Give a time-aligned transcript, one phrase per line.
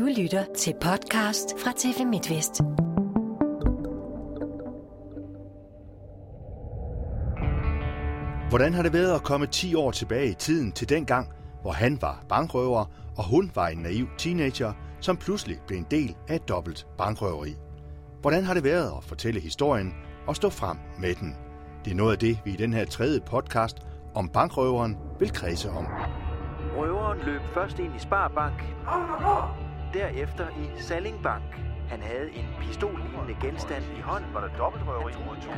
[0.00, 2.60] Du lytter til podcast fra TV MidtVest.
[8.48, 11.28] Hvordan har det været at komme 10 år tilbage i tiden til den gang,
[11.62, 12.84] hvor han var bankrøver,
[13.16, 17.54] og hun var en naiv teenager, som pludselig blev en del af et dobbelt bankrøveri?
[18.20, 19.94] Hvordan har det været at fortælle historien
[20.26, 21.36] og stå frem med den?
[21.84, 23.78] Det er noget af det, vi i den her tredje podcast
[24.14, 25.86] om bankrøveren vil kredse om.
[26.76, 28.62] Røveren løb først ind i Sparbank,
[29.94, 31.42] derefter i Salling Bank.
[31.92, 34.34] Han havde en pistollignende genstand i hånden.
[34.34, 35.50] Var der dobbeltrøveri mod to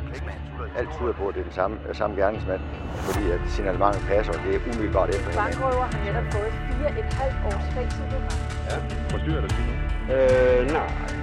[0.79, 2.61] Alt tyder på, at det er den samme, øh, samme gerningsmand,
[3.07, 5.61] fordi at signalementet passer, og det er umiddelbart efter hinanden.
[5.61, 8.83] Bankrøver har netop fået 4,5 års fængsel ret.
[9.11, 9.75] Forstyrrer dig lige nu?
[10.15, 11.23] Øh, nej.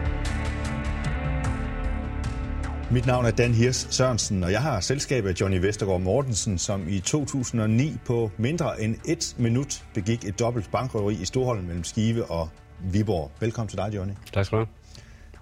[2.91, 6.87] Mit navn er Dan Hirs Sørensen, og jeg har selskab af Johnny Vestergaard Mortensen, som
[6.87, 12.31] i 2009 på mindre end et minut begik et dobbelt bankrøveri i Storholm mellem Skive
[12.31, 12.49] og
[12.83, 13.31] Viborg.
[13.39, 14.13] Velkommen til dig, Johnny.
[14.33, 14.67] Tak skal du have.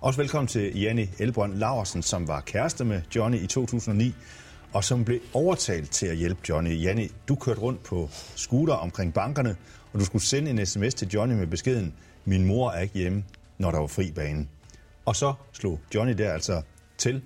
[0.02, 4.16] Også velkommen til Janni Elbrønd Laversen, som var kæreste med Johnny i 2009,
[4.74, 6.84] og som blev overtalt til at hjælpe Johnny.
[6.84, 9.55] Janni, du kørte rundt på scooter omkring bankerne,
[9.94, 11.94] og du skulle sende en sms til Johnny med beskeden,
[12.26, 13.24] min mor er ikke hjemme,
[13.57, 14.48] når der var fri bane.
[15.05, 16.62] Og så slog Johnny der altså
[16.98, 17.22] til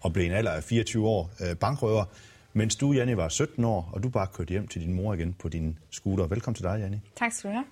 [0.00, 2.04] og blev en alder af 24 år øh, bankrøver,
[2.52, 5.32] mens du, Janni, var 17 år, og du bare kørte hjem til din mor igen
[5.38, 6.26] på din scooter.
[6.26, 7.00] Velkommen til dig, Janni.
[7.16, 7.64] Tak skal du have.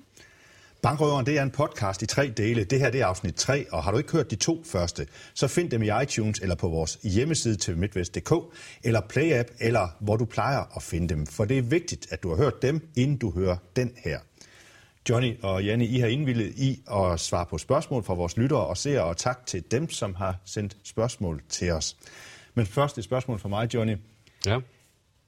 [0.84, 2.64] Bankrøveren, det er en podcast i tre dele.
[2.64, 5.48] Det her det er afsnit 3, og har du ikke hørt de to første, så
[5.48, 8.32] find dem i iTunes eller på vores hjemmeside til midtvest.dk,
[8.82, 11.26] eller Play-app, eller hvor du plejer at finde dem.
[11.26, 14.18] For det er vigtigt, at du har hørt dem, inden du hører den her.
[15.08, 18.76] Johnny og Janne, I har indvillet i at svare på spørgsmål fra vores lyttere og
[18.76, 21.96] seere, og tak til dem, som har sendt spørgsmål til os.
[22.54, 23.96] Men først et spørgsmål fra mig, Johnny.
[24.46, 24.58] Ja.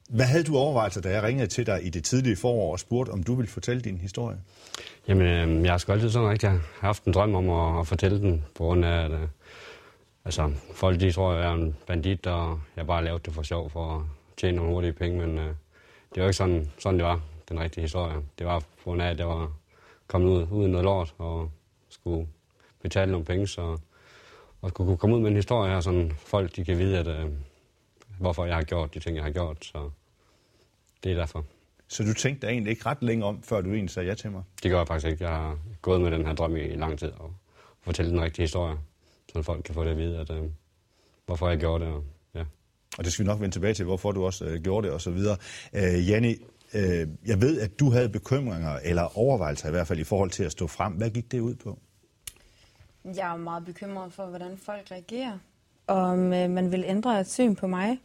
[0.07, 3.11] Hvad havde du overvejelser, da jeg ringede til dig i det tidlige forår og spurgte,
[3.11, 4.37] om du ville fortælle din historie?
[5.07, 8.19] Jamen, øh, jeg har sgu altid sådan rigtig haft en drøm om at, at fortælle
[8.19, 9.27] den, på grund af, at øh,
[10.25, 13.43] altså, folk de tror, at jeg er en bandit, og jeg bare lavede det for
[13.43, 14.01] sjov for at
[14.37, 15.53] tjene nogle hurtige penge, men øh,
[16.15, 18.15] det var ikke sådan, sådan, det var, den rigtige historie.
[18.39, 19.51] Det var på grund af, at jeg var
[20.07, 21.51] kommet ud uden noget lort, og
[21.89, 22.27] skulle
[22.81, 23.77] betale nogle penge, så
[24.61, 27.07] og skulle kunne komme ud med en historie her, så folk de kan vide, at,
[27.07, 27.25] øh,
[28.19, 29.89] hvorfor jeg har gjort de ting, jeg har gjort, så
[31.03, 31.45] det er derfor.
[31.87, 34.31] Så du tænkte dig egentlig ikke ret længe om, før du egentlig sagde ja til
[34.31, 34.43] mig?
[34.63, 35.23] Det gør jeg faktisk ikke.
[35.23, 37.33] Jeg har gået med den her drøm i lang tid og
[37.81, 38.77] fortælle den rigtige historie,
[39.33, 40.43] så folk kan få det at vide, at, øh,
[41.25, 41.93] hvorfor jeg gjorde det.
[41.93, 42.03] Og,
[42.35, 42.43] ja.
[42.97, 45.01] Og det skal vi nok vende tilbage til, hvorfor du også øh, gjorde det og
[45.01, 45.37] så videre.
[45.73, 46.35] Øh, Janni,
[46.73, 50.43] øh, jeg ved, at du havde bekymringer, eller overvejelser i hvert fald, i forhold til
[50.43, 50.93] at stå frem.
[50.93, 51.79] Hvad gik det ud på?
[53.15, 55.37] Jeg er meget bekymret for, hvordan folk reagerer.
[55.87, 57.99] Om øh, man vil ændre et syn på mig.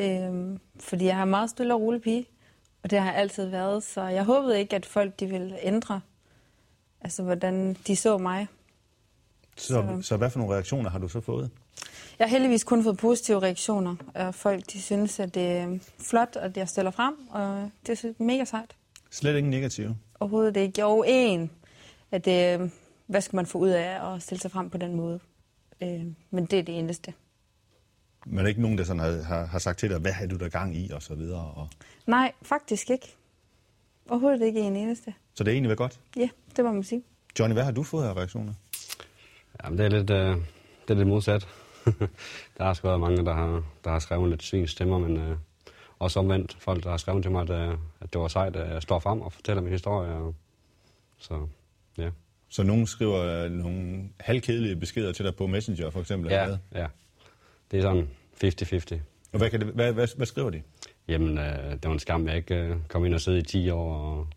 [0.00, 2.26] Øh, fordi jeg har meget stille og rolig pige.
[2.82, 3.82] Og det har jeg altid været.
[3.82, 6.00] Så jeg håbede ikke, at folk de ville ændre,
[7.00, 8.46] altså hvordan de så mig.
[9.56, 9.98] Så, så.
[10.02, 11.50] så hvad for nogle reaktioner har du så fået?
[12.18, 13.96] Jeg har heldigvis kun fået positive reaktioner.
[14.14, 17.14] Og folk de synes, at det er flot, at jeg stiller frem.
[17.30, 18.76] Og det er mega sejt.
[19.10, 19.96] Slet ikke negative?
[20.20, 20.80] Overhovedet ikke.
[20.80, 21.50] Jo, en.
[22.10, 22.70] At det,
[23.06, 25.20] hvad skal man få ud af at stille sig frem på den måde?
[25.82, 27.14] Øh, men det er det eneste.
[28.26, 30.26] Men er der ikke nogen, der sådan har, har, har sagt til dig, hvad har
[30.26, 31.40] du der gang i, og så videre?
[31.40, 31.68] Og...
[32.06, 33.16] Nej, faktisk ikke.
[34.08, 35.14] Overhovedet ikke en eneste.
[35.34, 36.00] Så det er egentlig været godt?
[36.16, 37.02] Ja, det må man sige.
[37.38, 38.52] Johnny, hvad har du fået af reaktioner?
[39.64, 40.36] Jamen, det er lidt, øh,
[40.82, 41.48] det er lidt modsat.
[42.58, 45.36] der har sgu været mange, der har, der har skrevet lidt svin stemmer, men øh,
[45.98, 48.74] også omvendt folk, der har skrevet til mig, at, øh, at det var sejt, at
[48.74, 50.14] jeg står frem og fortæller min historie.
[50.14, 50.34] Og,
[51.18, 51.46] så
[51.98, 52.10] ja.
[52.48, 56.30] Så nogen skriver øh, nogle halvkedelige beskeder til dig på Messenger, for eksempel?
[56.30, 56.86] Ja, eller ja.
[57.70, 58.08] Det er sådan
[58.44, 59.00] 50-50.
[59.32, 60.62] Og hvad, kan det, hvad, hvad, hvad skriver de?
[61.08, 63.70] Jamen, øh, det var en skam, jeg ikke øh, kom ind og sidde i 10
[63.70, 64.28] år, og,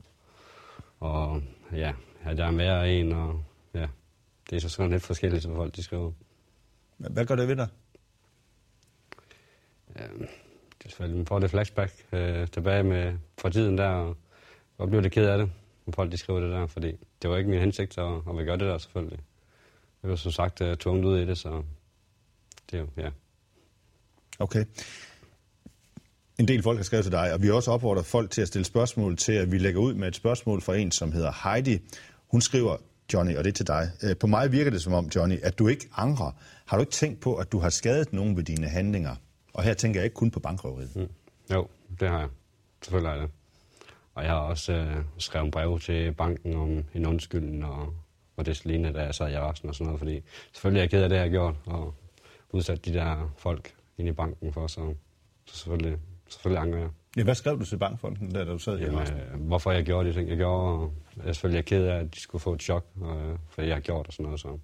[1.00, 1.42] og
[1.74, 1.94] ja,
[2.24, 3.44] at jeg er mere en, og
[3.74, 3.88] ja,
[4.50, 6.12] det er så sådan lidt forskelligt, som folk de skriver.
[6.98, 7.68] Hvad gør det ved dig?
[9.96, 10.04] Ja,
[10.78, 14.18] det er selvfølgelig, man får det flashback øh, tilbage med fra tiden der, og
[14.80, 15.52] jeg bliver lidt ked af det,
[15.90, 16.92] når folk de skriver det der, fordi
[17.22, 19.20] det var ikke min hensigt at, at vi gøre det der selvfølgelig.
[20.04, 21.64] Jeg var som sagt uh, tvunget ud i det, så
[22.72, 23.10] det er jo, ja.
[24.40, 24.66] Okay.
[26.40, 28.48] En del folk har skrevet til dig, og vi har også opfordret folk til at
[28.48, 31.80] stille spørgsmål til, at vi lægger ud med et spørgsmål fra en, som hedder Heidi.
[32.28, 32.78] Hun skriver,
[33.14, 33.92] Johnny, og det er til dig.
[34.04, 36.32] Øh, På mig virker det som om, Johnny, at du ikke angrer.
[36.66, 39.16] Har du ikke tænkt på, at du har skadet nogen ved dine handlinger?
[39.54, 40.96] Og her tænker jeg ikke kun på bankrøveriet.
[40.96, 41.08] Mm.
[41.54, 41.68] Jo,
[42.00, 42.30] det har jeg.
[42.82, 43.39] Selvfølgelig har jeg det.
[44.16, 47.94] Og jeg har også øh, skrevet brev til banken om en undskyldning, og,
[48.38, 50.22] og det lignende, da jeg sad i arresten og sådan noget, fordi
[50.54, 51.94] selvfølgelig er jeg ked af det, jeg har gjort, og
[52.52, 54.94] udsat de der folk ind i banken for, så,
[55.46, 55.98] så selvfølgelig,
[56.30, 56.90] selvfølgelig angrer jeg.
[57.18, 59.20] Ja, hvad skrev du til bankfonden, der, da du sad i Jamen, arresten?
[59.20, 60.74] øh, hvorfor jeg gjorde de ting, jeg gjorde.
[60.80, 63.76] Og jeg er selvfølgelig ked af, at de skulle få et chok, øh, fordi jeg
[63.76, 64.40] har gjort og sådan noget.
[64.40, 64.58] Så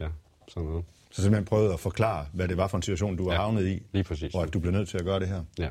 [0.00, 0.08] ja,
[0.48, 0.84] sådan noget.
[1.10, 3.66] Så simpelthen prøvede at forklare, hvad det var for en situation, du var Ja, havnet
[3.66, 4.34] i, Lige præcis.
[4.34, 5.44] og at du blev nødt til at gøre det her.
[5.58, 5.68] Ja.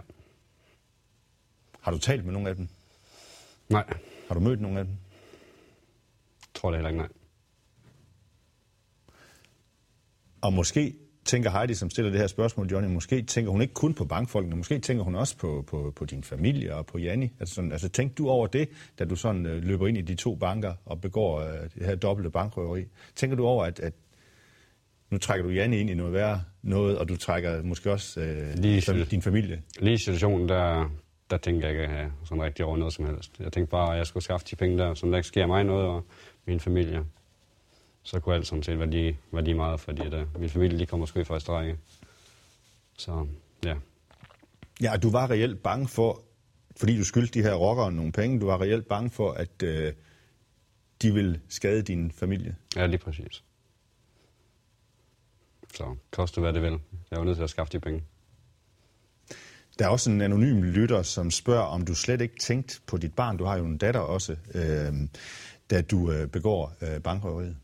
[1.81, 2.67] Har du talt med nogen af dem?
[3.69, 3.93] Nej,
[4.27, 4.93] Har du mødt nogen af dem?
[6.55, 7.09] tror det heller ikke, nej.
[10.41, 10.93] Og måske
[11.25, 14.55] tænker Heidi, som stiller det her spørgsmål, Johnny, måske tænker hun ikke kun på bankfolkene,
[14.55, 17.33] måske tænker hun også på, på, på din familie og på Janni.
[17.39, 18.69] Altså, sådan, altså tænk du over det,
[18.99, 21.95] da du sådan øh, løber ind i de to banker og begår øh, det her
[21.95, 22.85] dobbelte bankrøveri.
[23.15, 23.93] Tænker du over, at, at
[25.09, 28.53] nu trækker du Janni ind i noget værre noget, og du trækker måske også øh,
[28.55, 29.61] Lige din familie?
[29.79, 30.91] Lige situationen, der,
[31.29, 33.39] der tænker jeg ikke øh, sådan rigtig over noget som helst.
[33.39, 35.63] Jeg tænkte bare, at jeg skulle skaffe de penge der, så der ikke sker mig
[35.63, 36.03] noget og
[36.45, 37.05] min familie.
[38.03, 40.79] Så kunne alt sådan set være lige, være lige meget, fordi at, uh, min familie
[40.79, 41.77] de kommer sgu i første række.
[42.97, 43.27] Så
[43.65, 43.75] ja,
[44.81, 46.21] Ja, du var reelt bange for,
[46.77, 49.93] fordi du skyldte de her rockere nogle penge, du var reelt bange for, at øh,
[51.01, 52.55] de ville skade din familie.
[52.75, 53.43] ja lige præcis.
[55.73, 56.79] Så koste hvad det vil.
[57.11, 58.03] Jeg var nødt til at skaffe de penge.
[59.79, 63.13] Der er også en anonym lytter, som spørger, om du slet ikke tænkte på dit
[63.13, 63.37] barn.
[63.37, 64.93] Du har jo en datter også, øh,
[65.69, 67.57] da du øh, begår øh, bankrøveriet.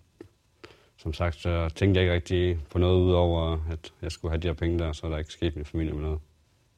[0.97, 4.47] Som sagt, så tænkte jeg ikke rigtig på noget udover, at jeg skulle have de
[4.47, 6.19] her penge der, så er der ikke sket min familie med noget.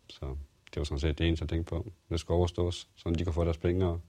[0.10, 0.26] Så
[0.66, 1.92] det var sådan set det eneste, jeg tænkte på.
[2.10, 4.02] Det skulle overstås, så de kunne få deres penge og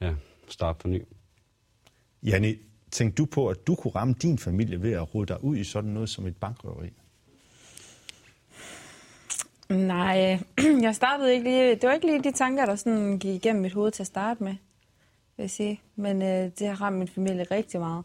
[0.00, 0.14] ja,
[0.48, 1.02] starte på ny.
[2.22, 2.56] Janni,
[2.90, 5.64] tænkte du på, at du kunne ramme din familie ved at rode dig ud i
[5.64, 6.90] sådan noget som et bankrøveri?
[9.68, 10.38] Nej,
[10.86, 11.74] jeg startede ikke lige...
[11.74, 14.44] Det var ikke lige de tanker, der sådan gik igennem mit hoved til at starte
[14.44, 14.54] med,
[15.36, 15.80] vil jeg sige.
[15.96, 18.04] Men øh, det har ramt min familie rigtig meget.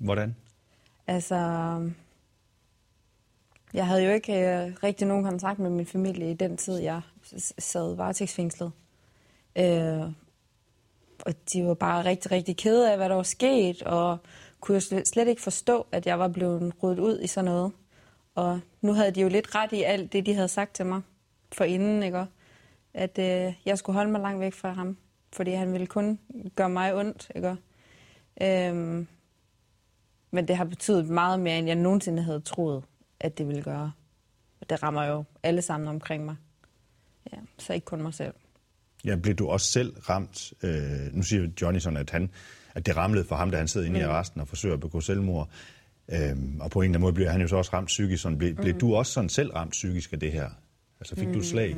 [0.00, 0.36] Hvordan?
[1.06, 1.36] Altså,
[3.74, 7.00] jeg havde jo ikke øh, rigtig nogen kontakt med min familie i den tid, jeg
[7.58, 8.72] sad varetægtsfængslet.
[9.58, 10.02] Øh,
[11.26, 14.18] og de var bare rigtig, rigtig kede af, hvad der var sket, og
[14.60, 17.72] kunne jo slet, ikke forstå, at jeg var blevet rodet ud i sådan noget.
[18.36, 21.02] Og nu havde de jo lidt ret i alt det, de havde sagt til mig
[21.52, 22.26] for inden, ikke?
[22.94, 24.96] At øh, jeg skulle holde mig langt væk fra ham,
[25.32, 26.18] fordi han ville kun
[26.56, 27.56] gøre mig ondt, ikke?
[28.42, 29.06] Øhm,
[30.30, 32.84] men det har betydet meget mere, end jeg nogensinde havde troet,
[33.20, 33.92] at det ville gøre.
[34.60, 36.36] Og det rammer jo alle sammen omkring mig.
[37.32, 38.34] Ja, så ikke kun mig selv.
[39.04, 40.52] Ja, blev du også selv ramt?
[40.62, 42.30] Øh, nu siger Johnny sådan, at, han,
[42.74, 44.04] at det ramlede for ham, da han sidder inde mm.
[44.04, 45.50] i arresten og forsøger at begå selvmord.
[46.08, 48.22] Øhm, og på en eller anden måde bliver han jo så også ramt psykisk.
[48.22, 48.56] Sådan, blev, mm.
[48.56, 50.50] blev du også sådan selv ramt psykisk af det her?
[51.00, 51.32] Altså fik mm.
[51.32, 51.76] du et slag?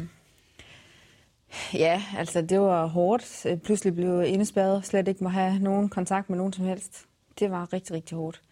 [1.75, 3.47] Ja, altså det var hårdt.
[3.65, 7.07] Pludselig blev jeg indespærret, slet ikke må have nogen kontakt med nogen som helst.
[7.39, 8.43] Det var rigtig, rigtig hårdt.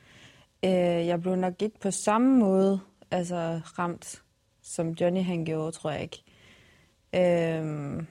[0.65, 0.71] Øh,
[1.07, 2.81] Jeg blev nok ikke på samme måde
[3.11, 4.23] altså, ramt,
[4.63, 6.23] som Johnny han gjorde, tror jeg ikke.
[7.15, 8.05] Øh,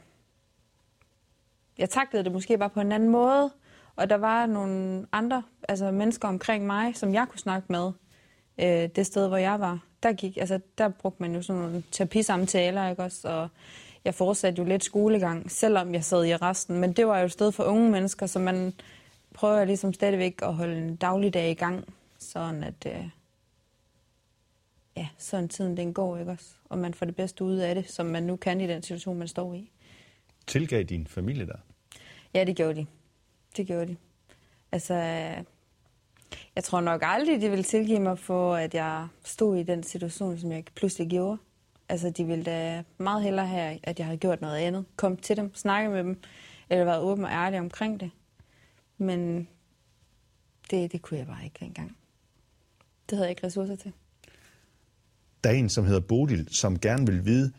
[1.78, 3.52] Jeg taklede det måske bare på en anden måde,
[3.96, 7.92] og der var nogle andre altså mennesker omkring mig, som jeg kunne snakke med.
[8.60, 11.84] Øh, det sted, hvor jeg var, der, gik, altså, der brugte man jo sådan nogle
[11.92, 13.28] terapisamtaler, ikke også?
[13.28, 13.50] Og
[14.06, 16.80] jeg fortsatte jo lidt skolegang, selvom jeg sad i arresten.
[16.80, 18.74] Men det var jo et sted for unge mennesker, så man
[19.34, 23.10] prøver ligesom stadigvæk at holde en dagligdag i gang, sådan at øh,
[24.98, 26.50] ja, sådan tiden den går, ikke også?
[26.70, 29.18] Og man får det bedste ud af det, som man nu kan i den situation,
[29.18, 29.72] man står i.
[30.48, 31.58] Tilgav din familie der?
[32.34, 32.86] Ja, det gjorde de.
[33.58, 33.98] Det gjorde de.
[34.72, 34.94] Altså,
[36.56, 40.38] jeg tror nok aldrig, de ville tilgive mig for, at jeg stod i den situation,
[40.38, 41.38] som jeg pludselig gjorde.
[41.90, 44.86] Altså, de ville da meget hellere have, at jeg havde gjort noget andet.
[44.96, 46.22] Kom til dem, snakke med dem,
[46.70, 48.12] eller været åben og ærlig omkring det.
[48.98, 49.48] Men
[50.72, 51.98] det, det kunne jeg bare ikke engang.
[53.10, 53.94] Det havde jeg ikke ressourcer til.
[55.44, 57.52] Der er en, som hedder Bodil, som gerne vil vide,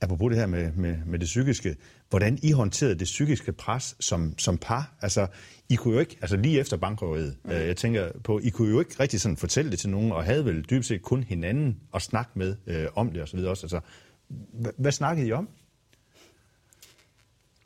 [0.00, 1.76] apropos det her med, med, med det psykiske,
[2.10, 4.94] hvordan I håndterede det psykiske pres som, som par.
[5.00, 5.26] Altså,
[5.68, 7.50] I kunne jo ikke, altså lige efter bankrøveriet, mm.
[7.50, 10.44] jeg tænker på, I kunne jo ikke rigtig sådan fortælle det til nogen, og havde
[10.44, 13.66] vel dybest set kun hinanden at snakke med øh, om det og så videre også.
[13.66, 13.80] Altså,
[14.28, 15.48] hvad, hvad snakkede I om?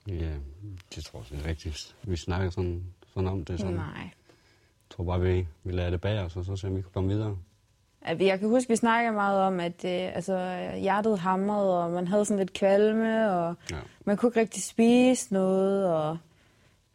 [0.09, 0.35] Ja,
[0.95, 1.97] det tror jeg ikke rigtigt.
[2.03, 2.85] Vi snakker sådan,
[3.15, 3.61] sådan om det.
[3.61, 3.75] Sådan.
[3.75, 4.03] Nej.
[4.03, 6.83] Jeg tror bare, vi, vi lader det bag os, og så ser vi, om vi
[6.83, 7.39] kan komme videre.
[8.17, 11.91] Vi- Jeg kan huske, at vi snakkede meget om, at øh, altså, hjertet hamrede, og
[11.91, 13.77] man havde sådan lidt kvalme, og Ja.
[14.05, 16.19] man kunne ikke rigtig spise noget, og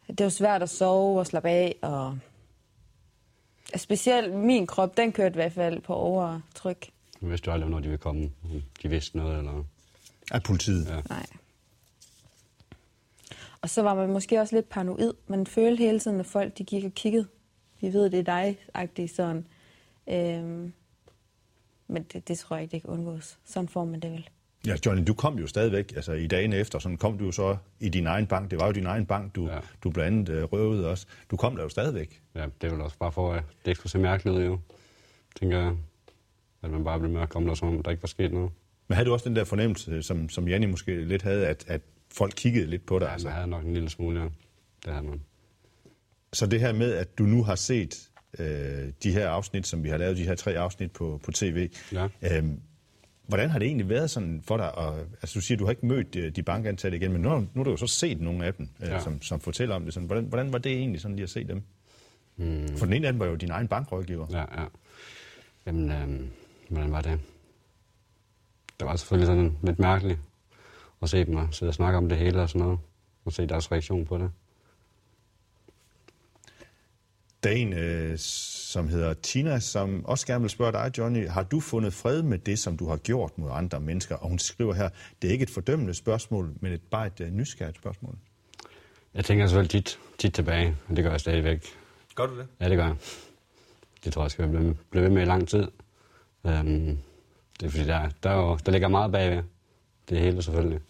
[0.08, 1.76] det var svært at sove og slappe af.
[1.82, 2.18] Og...
[3.72, 6.90] Altså, Specielt min krop, den kørte i hvert fald på overtryk.
[7.22, 8.30] Jeg vidste jo aldrig, hvornår de ville komme.
[8.44, 9.64] Om De vidste noget, eller...
[10.30, 10.88] Af politiet?
[10.88, 11.00] Ja.
[11.08, 11.26] Nej.
[13.62, 15.12] Og så var man måske også lidt paranoid.
[15.26, 17.26] Man følte hele tiden, at folk de gik og kiggede.
[17.80, 19.46] Vi ved, det er dig-agtigt sådan.
[20.08, 20.72] Øhm,
[21.88, 23.38] men det, det tror jeg ikke, det kan undgås.
[23.44, 24.28] Sådan får man det vel.
[24.66, 27.56] Ja, Johnny, du kom jo stadigvæk, altså i dagen efter, sådan kom du jo så
[27.80, 28.50] i din egen bank.
[28.50, 29.58] Det var jo din egen bank, du, ja.
[29.84, 31.06] du blandt andet uh, røvede også.
[31.30, 32.22] Du kom der jo stadigvæk.
[32.34, 34.58] Ja, det er vel også bare for, at det ikke skulle se mærkeligt ud, jo.
[35.40, 35.76] Tænker jeg,
[36.62, 38.50] at man bare blev med at komme der, som om der ikke var sket noget.
[38.88, 41.80] Men havde du også den der fornemmelse, som, som Janni måske lidt havde, at, at
[42.12, 43.06] folk kiggede lidt på dig?
[43.06, 43.28] Ja, altså?
[43.28, 44.28] jeg havde nok en lille smule, ja.
[44.84, 45.20] Det havde man.
[46.32, 48.07] Så det her med, at du nu har set
[48.38, 51.70] øh, de her afsnit, som vi har lavet, de her tre afsnit på, på tv,
[51.92, 52.08] ja.
[52.22, 52.44] øh,
[53.26, 54.74] hvordan har det egentlig været sådan for dig?
[54.74, 57.38] Og, altså du siger, at du har ikke mødt de, de bankansatte igen, men nu,
[57.38, 59.00] nu har du jo så set nogle af dem, øh, ja.
[59.00, 59.94] som, som fortæller om det.
[59.94, 61.62] Sådan, hvordan, hvordan var det egentlig sådan lige at se dem?
[62.36, 62.68] Hmm.
[62.76, 64.26] For den ene af dem var jo din egen bankrådgiver.
[64.30, 64.66] Ja, ja.
[65.66, 66.28] Jamen, øh,
[66.68, 67.20] hvordan var det?
[68.80, 70.18] Det var selvfølgelig sådan lidt mærkeligt
[71.02, 72.78] at se dem og sidde og snakke om det hele og sådan noget,
[73.24, 74.30] og se deres reaktion på det.
[77.42, 81.28] Der er en, øh, som hedder Tina, som også gerne vil spørge dig, Johnny.
[81.28, 84.16] Har du fundet fred med det, som du har gjort mod andre mennesker?
[84.16, 84.88] Og hun skriver her,
[85.22, 88.18] det er ikke et fordømmende spørgsmål, men et, bare et uh, nysgerrigt spørgsmål.
[89.14, 91.64] Jeg tænker selvfølgelig tit, tit tilbage, og det gør jeg stadigvæk.
[92.14, 92.46] Gør du det?
[92.60, 92.96] Ja, det gør jeg.
[94.04, 95.68] Det tror jeg, skal blive, blive ved med i lang tid.
[96.42, 96.98] Um,
[97.60, 99.42] det er fordi, der, der, der ligger meget bagved.
[100.08, 100.80] Det hele selvfølgelig.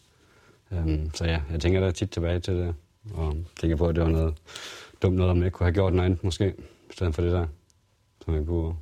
[0.71, 2.75] Um, så ja, jeg tænker da tit tilbage til det,
[3.15, 4.35] og tænker på, at det var noget
[5.03, 6.55] dumt noget, om man ikke kunne have gjort noget andet måske,
[6.91, 7.47] i stedet for det der.
[8.25, 8.77] Så man kunne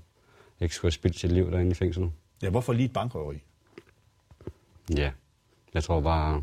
[0.61, 2.13] ikke skulle have spildt sit liv derinde i fængslet.
[2.43, 3.43] Ja, hvorfor lige et bankrøveri?
[4.97, 5.13] Ja,
[5.75, 6.43] jeg tror bare,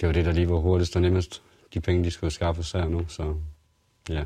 [0.00, 1.42] det var det, der lige var hurtigst og nemmest.
[1.74, 3.34] De penge, de skulle skaffe sig nu, så
[4.08, 4.24] ja.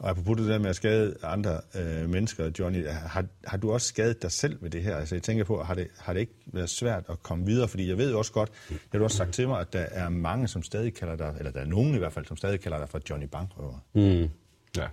[0.00, 3.86] Og apropos det der med at skade andre øh, mennesker, Johnny, har, har du også
[3.86, 4.96] skadet dig selv med det her?
[4.96, 7.68] Altså jeg tænker på, har det, har det ikke været svært at komme videre?
[7.68, 9.78] Fordi jeg ved jo også godt, det har du også sagt til mig, at der
[9.80, 12.60] er mange, som stadig kalder dig, eller der er nogen i hvert fald, som stadig
[12.60, 13.78] kalder dig for Johnny Bankrøver.
[13.92, 14.30] Mm.
[14.76, 14.86] Ja.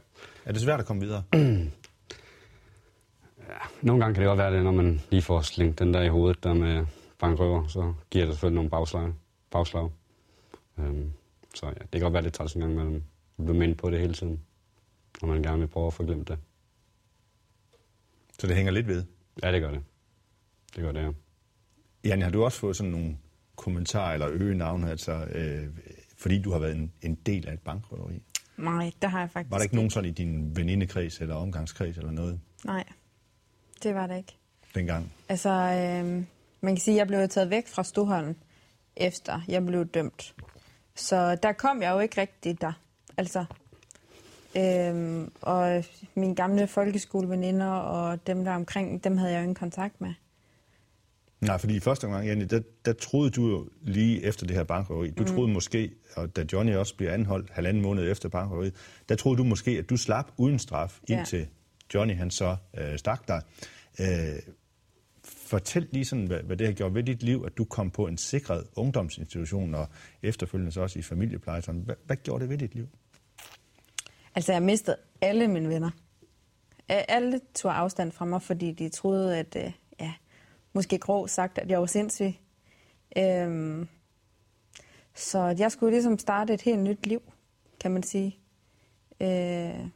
[0.46, 1.24] Er det svært at komme videre?
[1.34, 1.40] ja,
[3.82, 6.10] nogle gange kan det godt være det, når man lige får slængt den der i
[6.10, 6.86] hovedet, der med
[7.20, 9.14] bankrøver, så giver det selvfølgelig nogle bagslag.
[9.52, 9.90] bagslag.
[10.80, 11.12] Øhm,
[11.56, 12.96] så ja, det kan godt være lidt træls en gang imellem.
[13.40, 14.40] at blive mindet på det hele tiden
[15.21, 16.39] når man gerne vil prøve at få glemt det.
[18.39, 19.03] Så det hænger lidt ved?
[19.43, 19.83] Ja, det gør det.
[20.75, 21.12] Det gør det, ja.
[22.03, 23.17] Jan, har du også fået sådan nogle
[23.55, 25.67] kommentarer eller øgenavn, altså, øh,
[26.17, 28.21] fordi du har været en, en del af et bankrøveri?
[28.57, 31.97] Nej, det har jeg faktisk Var der ikke nogen sådan i din venindekreds eller omgangskreds
[31.97, 32.39] eller noget?
[32.65, 32.83] Nej,
[33.83, 34.38] det var det ikke.
[34.75, 35.13] Dengang?
[35.29, 36.25] Altså, øh,
[36.62, 38.36] man kan sige, at jeg blev taget væk fra Stoholm,
[38.95, 40.36] efter jeg blev dømt.
[40.95, 42.74] Så der kom jeg jo ikke rigtigt der.
[43.17, 43.45] Altså,
[44.58, 45.84] Øhm, og
[46.16, 50.14] mine gamle folkeskoleveninder og dem der omkring, dem havde jeg jo ingen kontakt med.
[51.42, 55.10] Nej, fordi første gang, Janne, der, der troede du jo lige efter det her bankrøveri,
[55.10, 55.30] du mm.
[55.30, 58.74] troede måske, og da Johnny også bliver anholdt halvanden måned efter bankrøveriet,
[59.10, 61.18] der troede du måske, at du slap uden straf, ja.
[61.18, 61.48] indtil
[61.94, 63.42] Johnny han så øh, stak dig.
[64.00, 64.40] Øh,
[65.24, 68.08] fortæl lige sådan, hvad, hvad det har gjort ved dit liv, at du kom på
[68.08, 69.88] en sikret ungdomsinstitution, og
[70.22, 71.62] efterfølgende så også i familiepleje.
[71.68, 72.88] Hvad, hvad gjorde det ved dit liv?
[74.38, 75.89] Altså, jeg mistede alle mine venner.
[76.89, 80.13] Alle tog afstand fra mig, fordi de troede, at, øh, ja,
[80.74, 82.34] måske grov sagt, at jeg var sindssyg.
[83.17, 83.88] Øhm,
[85.15, 87.22] så jeg skulle ligesom starte et helt nyt liv,
[87.79, 88.38] kan man sige.
[89.22, 89.88] Øh,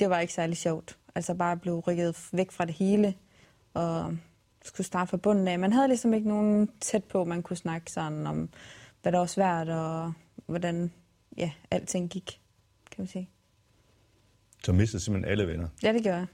[0.00, 0.98] det var ikke særlig sjovt.
[1.14, 3.14] Altså bare blive rykket væk fra det hele,
[3.74, 4.16] og
[4.62, 5.58] skulle starte fra bunden af.
[5.58, 8.48] Man havde ligesom ikke nogen tæt på, man kunne snakke sådan om,
[9.02, 10.12] hvad der var svært, og
[10.46, 10.92] hvordan
[11.36, 12.40] ja, alting gik,
[12.90, 13.30] kan man sige.
[14.66, 15.68] Så mistede simpelthen alle venner?
[15.82, 16.26] Ja, det gør jeg.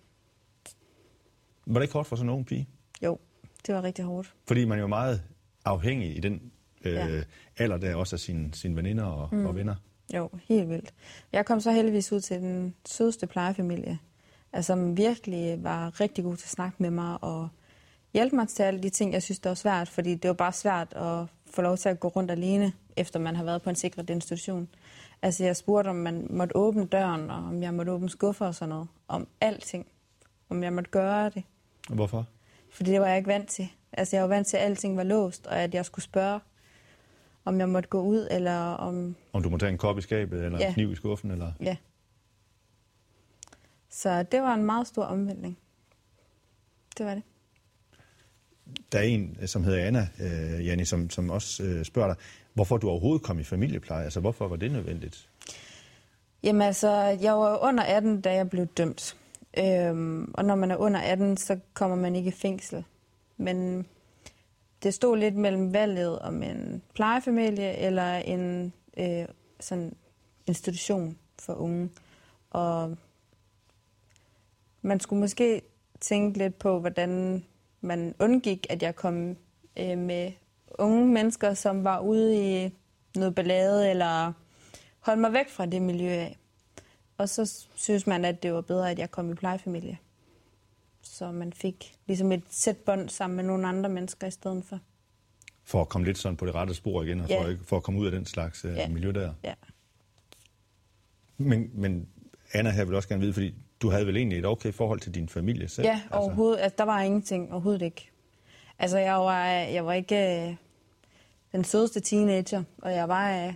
[1.66, 2.68] Var det ikke hårdt for sådan en ung pige?
[3.02, 3.18] Jo,
[3.66, 4.34] det var rigtig hårdt.
[4.46, 5.22] Fordi man er jo meget
[5.64, 6.52] afhængig i den
[6.84, 7.22] øh, ja.
[7.58, 9.46] alder der også af sine, sine veninder og, mm.
[9.46, 9.74] og venner.
[10.14, 10.94] Jo, helt vildt.
[11.32, 13.98] Jeg kom så heldigvis ud til den sødeste plejefamilie,
[14.52, 17.48] altså, som virkelig var rigtig god til at snakke med mig og
[18.12, 20.52] hjælpe mig til alle de ting, jeg synes, det var svært, fordi det var bare
[20.52, 23.76] svært at få lov til at gå rundt alene, efter man har været på en
[23.76, 24.68] sikret institution.
[25.22, 28.54] Altså, jeg spurgte, om man måtte åbne døren, og om jeg måtte åbne skuffer og
[28.54, 28.88] sådan noget.
[29.08, 29.86] Om alting.
[30.48, 31.42] Om jeg måtte gøre det.
[31.88, 32.26] Og hvorfor?
[32.70, 33.68] Fordi det var jeg ikke vant til.
[33.92, 36.40] Altså, jeg var vant til, at alting var låst, og at jeg skulle spørge,
[37.44, 39.16] om jeg måtte gå ud, eller om...
[39.32, 40.68] Om du må tage en kop i skabet, eller ja.
[40.68, 41.52] en kniv i skuffen, eller...
[41.60, 41.76] Ja.
[43.88, 45.58] Så det var en meget stor omvæltning.
[46.98, 47.22] Det var det.
[48.92, 52.16] Der er en, som hedder Anna, øh, Janni, som, som også øh, spørger dig,
[52.54, 54.04] hvorfor du overhovedet kom i familiepleje.
[54.04, 55.28] Altså, hvorfor var det nødvendigt?
[56.42, 56.90] Jamen altså,
[57.22, 59.16] jeg var under 18, da jeg blev dømt.
[59.58, 62.84] Øhm, og når man er under 18, så kommer man ikke i fængsel.
[63.36, 63.86] Men
[64.82, 69.24] det stod lidt mellem valget om en plejefamilie eller en øh,
[69.60, 69.96] sådan
[70.46, 71.90] institution for unge.
[72.50, 72.96] Og
[74.82, 75.62] man skulle måske
[76.00, 77.44] tænke lidt på, hvordan
[77.80, 79.36] man undgik, at jeg kom
[79.76, 80.32] øh, med
[80.78, 82.70] unge mennesker, som var ude i
[83.16, 84.32] noget ballade, eller
[85.00, 86.38] holdt mig væk fra det miljø af.
[87.18, 89.98] Og så synes man, at det var bedre, at jeg kom i plejefamilie.
[91.02, 94.78] Så man fik ligesom et sæt bånd sammen med nogle andre mennesker i stedet for.
[95.64, 97.42] For at komme lidt sådan på det rette spor igen, og Ja.
[97.44, 98.88] for, ikke- for at komme ud af den slags øh, Ja.
[98.88, 99.34] miljø der.
[99.44, 99.54] Ja.
[101.36, 102.08] Men, men
[102.52, 105.14] Anna her vil også gerne vide, fordi du havde vel egentlig et okay forhold til
[105.14, 105.86] din familie selv?
[105.86, 106.60] Ja, overhovedet.
[106.60, 107.52] Altså, der var ingenting.
[107.52, 108.10] Overhovedet ikke.
[108.78, 110.54] Altså, jeg var, jeg var ikke øh,
[111.52, 113.54] den sødeste teenager, og jeg var, øh,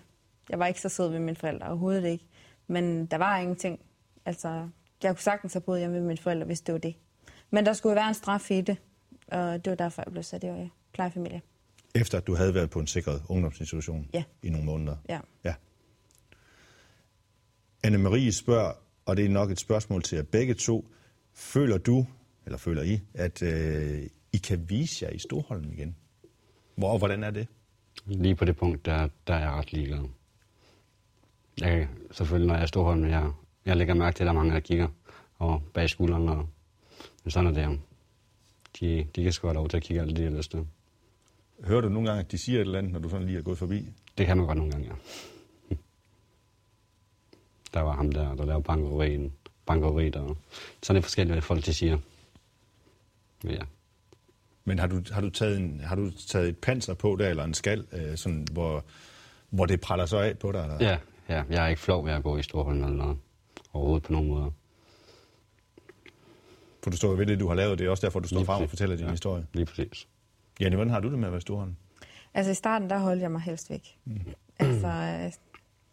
[0.51, 1.67] jeg var ikke så sød ved mine forældre.
[1.69, 2.25] Overhovedet ikke.
[2.67, 3.81] Men der var ingenting.
[4.25, 4.69] Altså,
[5.03, 6.95] jeg kunne sagtens have boet hjemme med mine forældre, hvis det var det.
[7.51, 8.77] Men der skulle være en straf i det,
[9.29, 11.41] og det var derfor, jeg blev sat i plejefamilie.
[11.95, 14.25] Efter at du havde været på en sikret ungdomsinstitution Ja.
[14.43, 14.97] i nogle måneder?
[15.09, 15.21] Ja.
[15.45, 15.55] ja.
[17.87, 18.73] Anne-Marie spørger,
[19.07, 20.89] og det er nok et spørgsmål til jer begge to.
[21.35, 22.07] Føler du,
[22.45, 25.97] eller føler I, at øh, I kan vise jer i Storholm igen?
[26.75, 27.49] Hvor og hvordan er det?
[28.07, 30.05] Lige på det punkt, der, der er jeg ret ligeglad.
[31.61, 33.33] Jeg, selvfølgelig, når jeg er Storholm, jeg,
[33.65, 34.89] jeg lægger mærke til, at der er mange, der kigger
[35.39, 36.49] over bag skulderen, og
[37.25, 37.81] men sådan er det.
[38.81, 40.67] De, de kan sgu have lov til at kigge alt det, de har lyst til.
[41.65, 43.43] Hører du nogle gange, at de siger et eller andet, når du sådan lige er
[43.43, 43.93] gået forbi?
[44.19, 44.95] Det kan man godt nogle gange, ja.
[47.75, 49.33] Der var ham der, der lavede bankerien,
[49.67, 50.37] bankeriet, og
[50.83, 51.99] sådan er forskellige, hvad folk de siger.
[53.43, 53.63] Men ja,
[54.69, 57.45] Men har du, har du, taget, en, har du taget et panser på der, eller
[57.45, 58.85] en skal, øh, sådan, hvor,
[59.51, 60.61] hvor det praller så af på dig?
[60.63, 60.77] Eller?
[60.81, 63.17] ja, ja, jeg er ikke flov ved at gå i Storholm eller noget.
[63.73, 64.51] Overhovedet på nogen måder.
[66.83, 67.79] For du står ved det, du har lavet.
[67.79, 69.11] Det er også derfor, du står frem og fortæller din Ja.
[69.11, 69.47] historie.
[69.53, 70.09] Lige præcis.
[70.61, 71.77] Janne, hvordan har du det med at være Storholm?
[72.35, 73.97] Altså i starten, der holdt jeg mig helst væk.
[74.05, 74.21] Mm.
[74.59, 75.33] Altså, øh,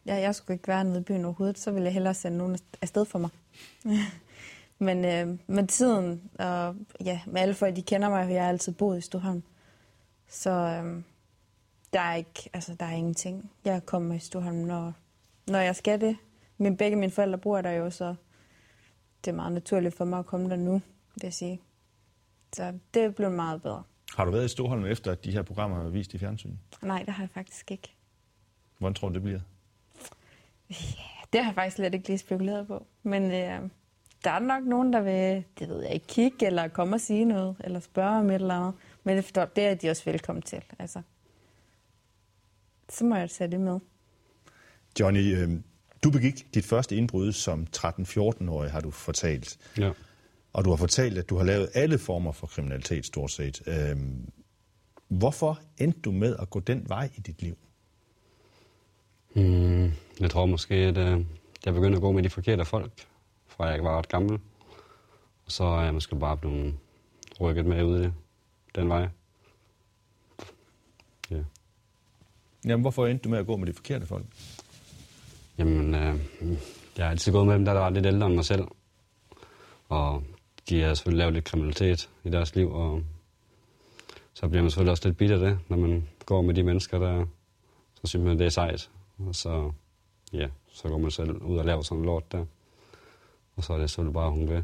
[0.06, 2.58] jeg, jeg skulle ikke være nede i byen overhovedet, så ville jeg hellere sende nogen
[2.82, 3.30] afsted for mig.
[4.84, 8.50] Men øh, med tiden, og ja, med alle folk, de kender mig, for jeg har
[8.50, 9.44] altid boet i Storholm.
[10.28, 11.04] Så øh,
[11.94, 13.52] der er ikke, altså der er ingenting.
[13.66, 14.94] Jeg kommer i Storholm, når,
[15.48, 16.18] når jeg skal det.
[16.58, 18.16] Men begge mine forældre bor der jo, så
[19.26, 21.62] det er meget naturligt for mig at komme der nu, vil jeg sige.
[22.54, 23.84] Så det er blevet meget bedre.
[24.16, 26.56] Har du været i Storholm efter, at de her programmer har vist i fjernsyn?
[26.82, 27.96] Nej, det har jeg faktisk ikke.
[28.78, 29.40] Hvordan tror du, det bliver?
[31.34, 32.86] Det har jeg faktisk slet ikke lige spekuleret på.
[33.04, 33.70] Men øh,
[34.24, 37.26] der er nok nogen, der vil, det ved jeg ikke, kigge eller komme og sige
[37.26, 38.74] noget, eller spørge om et eller andet.
[39.04, 40.62] Men det, det er de også velkommen til.
[40.80, 41.02] Altså.
[42.90, 43.80] Så må jeg tage det med.
[45.00, 45.50] Johnny, øh,
[46.04, 49.58] du begik dit første indbrud som 13-14-årig, har du fortalt.
[49.78, 49.92] Ja.
[50.54, 53.62] Og du har fortalt, at du har lavet alle former for kriminalitet, stort set.
[53.68, 53.98] Øh,
[55.08, 57.58] hvorfor endte du med at gå den vej i dit liv?
[59.36, 61.26] Mm, jeg tror måske, at øh,
[61.66, 62.92] jeg begyndte at gå med de forkerte folk,
[63.58, 64.40] fra jeg var ret gammel.
[65.46, 66.76] Og så er jeg måske bare blevet
[67.42, 68.10] rykket med ud i
[68.76, 69.10] den vej.
[71.32, 71.44] Ja.
[72.66, 74.26] Jamen, hvorfor endte du med at gå med de forkerte folk?
[75.58, 76.20] Jamen, øh,
[76.98, 78.68] jeg har altid gået med dem, der var lidt ældre end mig selv.
[79.90, 80.24] Og
[80.70, 83.04] de har selvfølgelig lavet lidt kriminalitet i deres liv, og
[84.34, 87.00] så bliver man selvfølgelig også lidt bitter af det, når man går med de mennesker,
[87.00, 87.26] der
[88.04, 88.90] så synes man, det er sejt.
[89.20, 89.72] Og så,
[90.34, 92.46] ja, så går man selv ud og laver sådan noget lort der.
[93.56, 94.64] Og så er det selvfølgelig bare hun ved.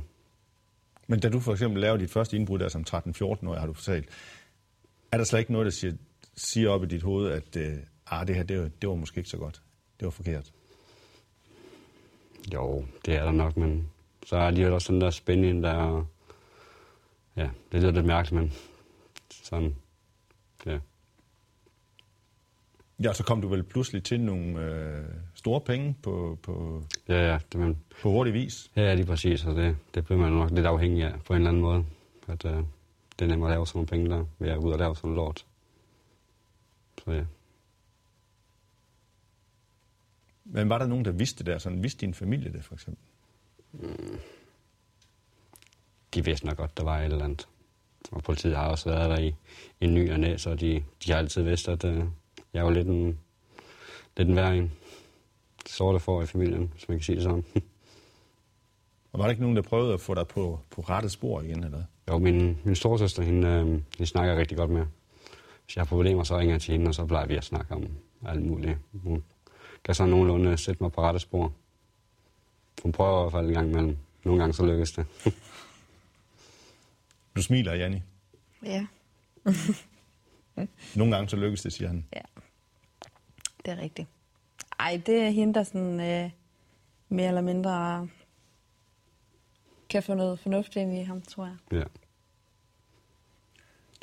[1.07, 4.09] Men da du for eksempel lavede dit første indbrud der som 13-14-årig, har du fortalt,
[5.11, 5.93] er der slet ikke noget, der siger,
[6.35, 9.17] siger op i dit hoved, at øh, ah, det her, det var, det var måske
[9.17, 9.61] ikke så godt.
[9.99, 10.51] Det var forkert.
[12.53, 13.89] Jo, det er der nok, men
[14.25, 16.05] så er alligevel også den der spænding, der...
[17.35, 18.53] Ja, det lyder lidt mærkeligt, men
[19.43, 19.75] sådan...
[20.65, 20.79] Ja,
[23.03, 27.39] Ja, så kom du vel pludselig til nogle øh, store penge på, på, ja, ja,
[27.51, 28.71] det, men, på hurtig vis.
[28.75, 31.37] ja, ja, lige præcis, og det, det bliver man nok lidt afhængig af på en
[31.37, 31.85] eller anden måde.
[32.27, 32.63] At øh,
[33.19, 35.09] det er nemmere at lave sådan nogle penge der, ved at ud og lave sådan
[35.09, 35.45] noget lort.
[37.03, 37.23] Så ja.
[40.45, 41.57] Men var der nogen, der vidste det der?
[41.57, 43.03] Sådan, vidste din familie det, for eksempel?
[46.13, 47.47] de vidste nok godt, der var et eller andet.
[48.11, 49.35] Og politiet har også været der i,
[49.81, 52.03] i ny og næ, så de, de har altid vidst, at øh,
[52.53, 53.19] jeg var lidt en,
[54.17, 54.71] lidt en væring.
[55.65, 57.43] Sorte for i familien, hvis man kan sige det sådan.
[59.11, 61.63] Og var der ikke nogen, der prøvede at få dig på, på rette spor igen,
[61.63, 61.83] eller?
[62.09, 64.85] jo, min, min storesøster, hende, øh, hende snakker jeg rigtig godt med.
[65.65, 67.75] Hvis jeg har problemer, så ringer jeg til hende, og så plejer vi at snakke
[67.75, 67.87] om
[68.25, 68.77] alt muligt.
[68.93, 69.23] Hun
[69.83, 71.53] kan så nogenlunde sætte mig på rette spor.
[72.83, 73.97] Hun prøver i hvert fald en gang imellem.
[74.23, 75.05] Nogle gange så lykkes det.
[77.35, 78.01] Du smiler, Janni.
[78.65, 78.87] Ja,
[80.95, 82.05] Nogle gange så lykkes det, siger han.
[83.65, 84.07] det er rigtigt.
[84.79, 86.31] Ej, det er hende, der sådan øh,
[87.09, 88.07] mere eller mindre
[89.89, 91.55] kan få noget fornuft ind i ham, tror jeg.
[91.71, 91.83] Ja.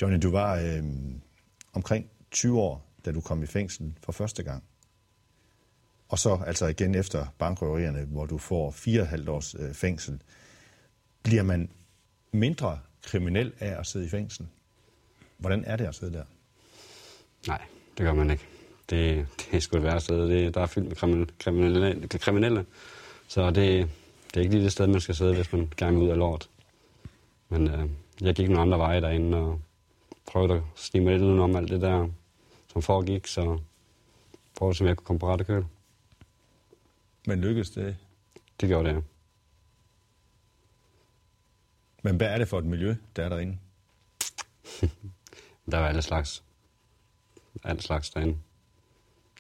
[0.02, 0.84] Johnny, du var øh,
[1.72, 4.64] omkring 20 år, da du kom i fængsel for første gang.
[6.08, 10.22] Og så altså igen efter bankrøverierne, hvor du får 4,5 års øh, fængsel.
[11.22, 11.70] Bliver man
[12.32, 14.46] mindre kriminel af at sidde i fængsel?
[15.38, 16.24] Hvordan er det at sidde der?
[17.48, 17.62] Nej,
[17.98, 18.44] det gør man ikke.
[18.90, 20.28] Det, det er sgu det værste sted.
[20.28, 22.66] Det, der er fyldt med kriminelle, kriminelle, kriminelle.
[23.28, 23.90] Så det,
[24.26, 26.18] det er ikke lige det sted, man skal sidde, hvis man gerne vil ud af
[26.18, 26.48] lort.
[27.48, 27.88] Men øh,
[28.20, 29.60] jeg gik nogle andre veje derinde og
[30.26, 32.08] prøvede at snige mig lidt udenom alt det der,
[32.72, 33.58] som foregik, så
[34.56, 35.64] prøvede at se, om jeg kunne komme på rette køl.
[37.26, 37.96] Men lykkedes det?
[38.60, 39.00] Det gjorde det, ja.
[42.02, 43.58] Men hvad er det for et miljø, der er derinde?
[45.70, 46.42] Der var alle slags.
[47.64, 48.38] Alle slags derinde.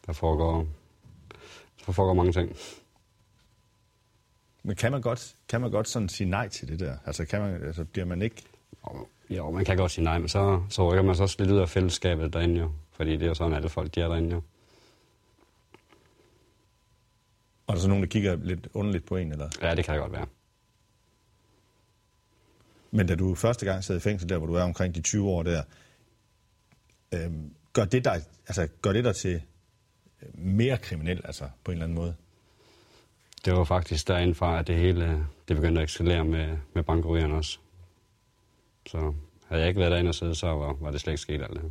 [0.06, 0.66] Der foregår,
[1.86, 2.56] der foregår mange ting.
[4.62, 6.98] Men kan man godt, kan man godt sådan sige nej til det der?
[7.06, 8.42] Altså, kan man, altså bliver man ikke...
[9.30, 11.58] Jo, man kan godt sige nej, men så, så rykker man så også lidt ud
[11.58, 12.70] af fællesskabet derinde jo.
[12.92, 14.42] Fordi det er jo sådan, alle folk de er derinde jo.
[17.66, 19.48] Og er der så nogen, der kigger lidt underligt på en, eller?
[19.62, 20.26] Ja, det kan det godt være.
[22.90, 25.28] Men da du første gang sad i fængsel, der hvor du er omkring de 20
[25.28, 25.62] år der,
[27.14, 29.42] øhm, gør, det dig, altså, gør det dig til
[30.34, 32.14] mere kriminel, altså på en eller anden måde?
[33.44, 37.34] Det var faktisk derinde fra, at det hele det begyndte at eskalere med, med bankerigerne
[37.34, 37.58] også.
[38.86, 39.14] Så
[39.46, 41.52] havde jeg ikke været derinde og sidde, så var, var det slet ikke sket alt
[41.52, 41.70] det her.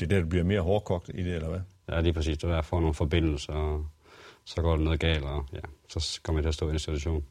[0.00, 1.60] Det er der, du bliver mere hårdkogt i det, eller hvad?
[1.88, 2.38] Ja, lige præcis.
[2.38, 3.86] Det var, at jeg får nogle forbindelser, og
[4.44, 6.78] så går det noget galt, og ja, så kommer jeg til at stå i en
[6.78, 7.24] situation.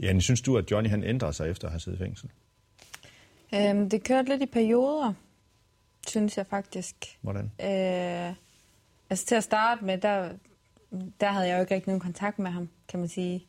[0.00, 2.30] Janne, synes du, at Johnny han ændrer sig efter at have siddet i fængsel?
[3.54, 5.12] Øhm, det kørte lidt i perioder,
[6.10, 7.18] synes jeg faktisk.
[7.20, 7.44] Hvordan?
[7.44, 8.34] Øh,
[9.10, 10.32] altså til at starte med, der,
[11.20, 13.46] der havde jeg jo ikke rigtig nogen kontakt med ham, kan man sige.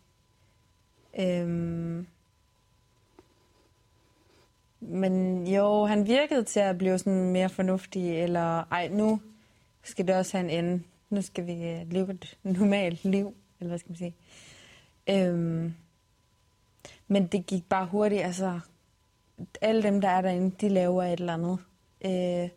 [1.20, 2.08] Øhm,
[4.80, 9.22] men jo, han virkede til at blive sådan mere fornuftig, eller ej, nu
[9.84, 10.84] skal det også have en ende.
[11.10, 14.16] Nu skal vi øh, leve et normalt liv, eller hvad skal man sige.
[15.10, 15.74] Øhm,
[17.08, 18.60] men det gik bare hurtigt, altså
[19.62, 21.60] alle dem, der er derinde, de laver et eller andet.
[22.06, 22.50] Øh,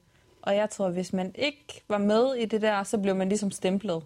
[0.42, 3.50] og jeg tror, hvis man ikke var med i det der, så blev man ligesom
[3.50, 4.02] stemplet.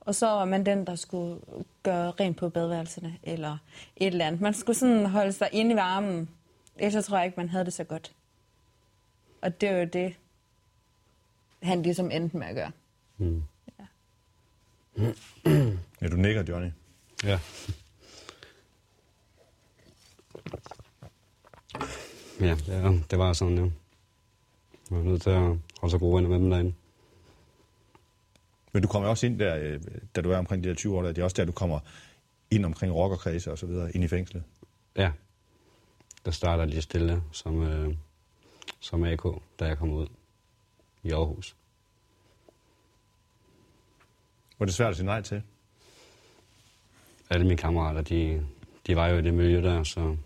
[0.00, 1.40] Og så var man den, der skulle
[1.82, 3.58] gøre rent på badeværelserne, eller
[3.96, 4.40] et eller andet.
[4.40, 6.28] Man skulle sådan holde sig inde i varmen.
[6.76, 8.12] Ellers tror jeg ikke, man havde det så godt.
[9.42, 10.14] Og det var jo det,
[11.62, 12.70] han ligesom endte med at gøre.
[13.18, 13.42] Mm.
[16.00, 16.70] Ja, du nikker, Johnny.
[17.24, 17.38] Ja.
[22.40, 23.70] Ja, det, var- det var sådan, ja.
[24.92, 26.74] Jeg var nødt til at holde sig gode venner med dem derinde.
[28.72, 29.80] Men du kommer også ind der, øh,
[30.16, 31.80] da du er omkring de her 20 år, der, det er også der, du kommer
[32.50, 34.42] ind omkring rockerkredse og så videre, ind i fængslet.
[34.96, 35.12] Ja,
[36.24, 37.96] der starter lige stille som, øh,
[38.80, 39.22] som AK,
[39.60, 40.06] da jeg kom ud
[41.02, 41.56] i Aarhus.
[44.58, 45.42] Var det svært at sige nej til?
[47.30, 48.46] Alle mine kammerater, de,
[48.86, 50.16] de var jo i det miljø der, så,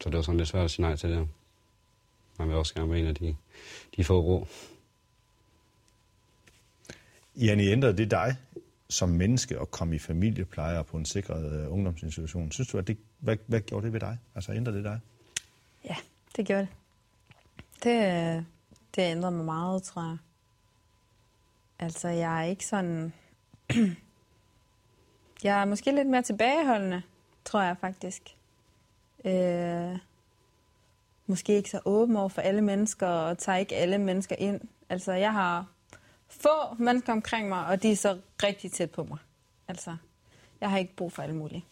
[0.00, 1.28] så det var sådan lidt svært at sige nej til det.
[2.38, 3.36] Man vil også gerne være en af de,
[3.96, 4.46] de få ro.
[7.36, 8.36] Janne, ændrede det dig
[8.88, 12.52] som menneske at komme i familieplejer på en sikret uh, ungdomsinstitution?
[12.52, 14.18] Synes du, at det, hvad, hvad gjorde det ved dig?
[14.34, 15.00] Altså ændrede det dig?
[15.84, 15.96] Ja,
[16.36, 16.68] det gjorde det.
[17.82, 18.42] Det, øh,
[18.96, 20.16] det ændrede mig meget, tror jeg.
[21.78, 23.12] Altså, jeg er ikke sådan...
[25.44, 27.02] jeg er måske lidt mere tilbageholdende,
[27.44, 28.22] tror jeg faktisk.
[29.24, 29.98] Øh,
[31.28, 34.60] måske ikke så åben over for alle mennesker, og tager ikke alle mennesker ind.
[34.88, 35.66] Altså, jeg har
[36.28, 39.18] få mennesker omkring mig, og de er så rigtig tæt på mig.
[39.68, 39.96] Altså,
[40.60, 41.64] jeg har ikke brug for alle mulige.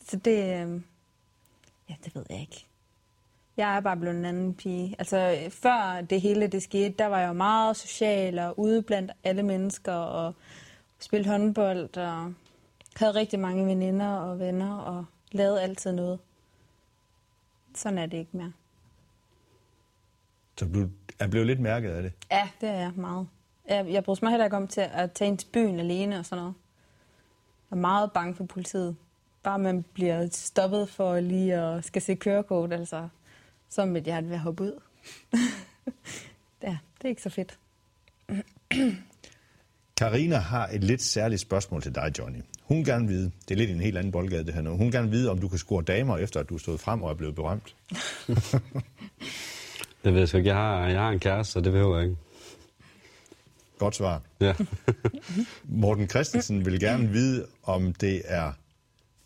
[0.00, 0.80] Så det, øh,
[1.88, 2.66] ja, det ved jeg ikke.
[3.56, 4.96] Jeg er bare blevet en anden pige.
[4.98, 9.12] Altså, før det hele det skete, der var jeg jo meget social og ude blandt
[9.24, 10.34] alle mennesker og
[10.98, 12.34] spillede håndbold og
[12.96, 16.18] havde rigtig mange veninder og venner og lavede altid noget.
[17.76, 18.52] Sådan er det ikke mere.
[20.58, 22.12] Så du er blevet lidt mærket af det.
[22.30, 23.28] Ja, det er jeg meget.
[23.68, 26.26] Jeg, jeg bryder mig heller ikke om til at tage ind til byen alene og
[26.26, 26.54] sådan noget.
[27.70, 28.96] Jeg er meget bange for politiet.
[29.42, 33.08] Bare man bliver stoppet for lige at skal se kørekort, altså
[33.68, 34.80] så mit hjerte ved at hoppe ud.
[36.62, 37.58] ja, det er ikke så fedt.
[39.96, 42.38] Karina har et lidt særligt spørgsmål til dig, Johnny.
[42.62, 45.10] Hun gerne vide, det er lidt en helt anden boldgade det her nu, hun gerne
[45.10, 47.34] vide, om du kan score damer, efter at du er stået frem og er blevet
[47.34, 47.74] berømt.
[50.04, 50.48] Det ved jeg sgu ikke.
[50.48, 52.16] Jeg har, jeg har en kæreste, så det behøver jeg ikke.
[53.78, 54.22] Godt svar.
[54.40, 54.54] Ja.
[55.82, 58.52] Morten Christensen vil gerne vide, om det er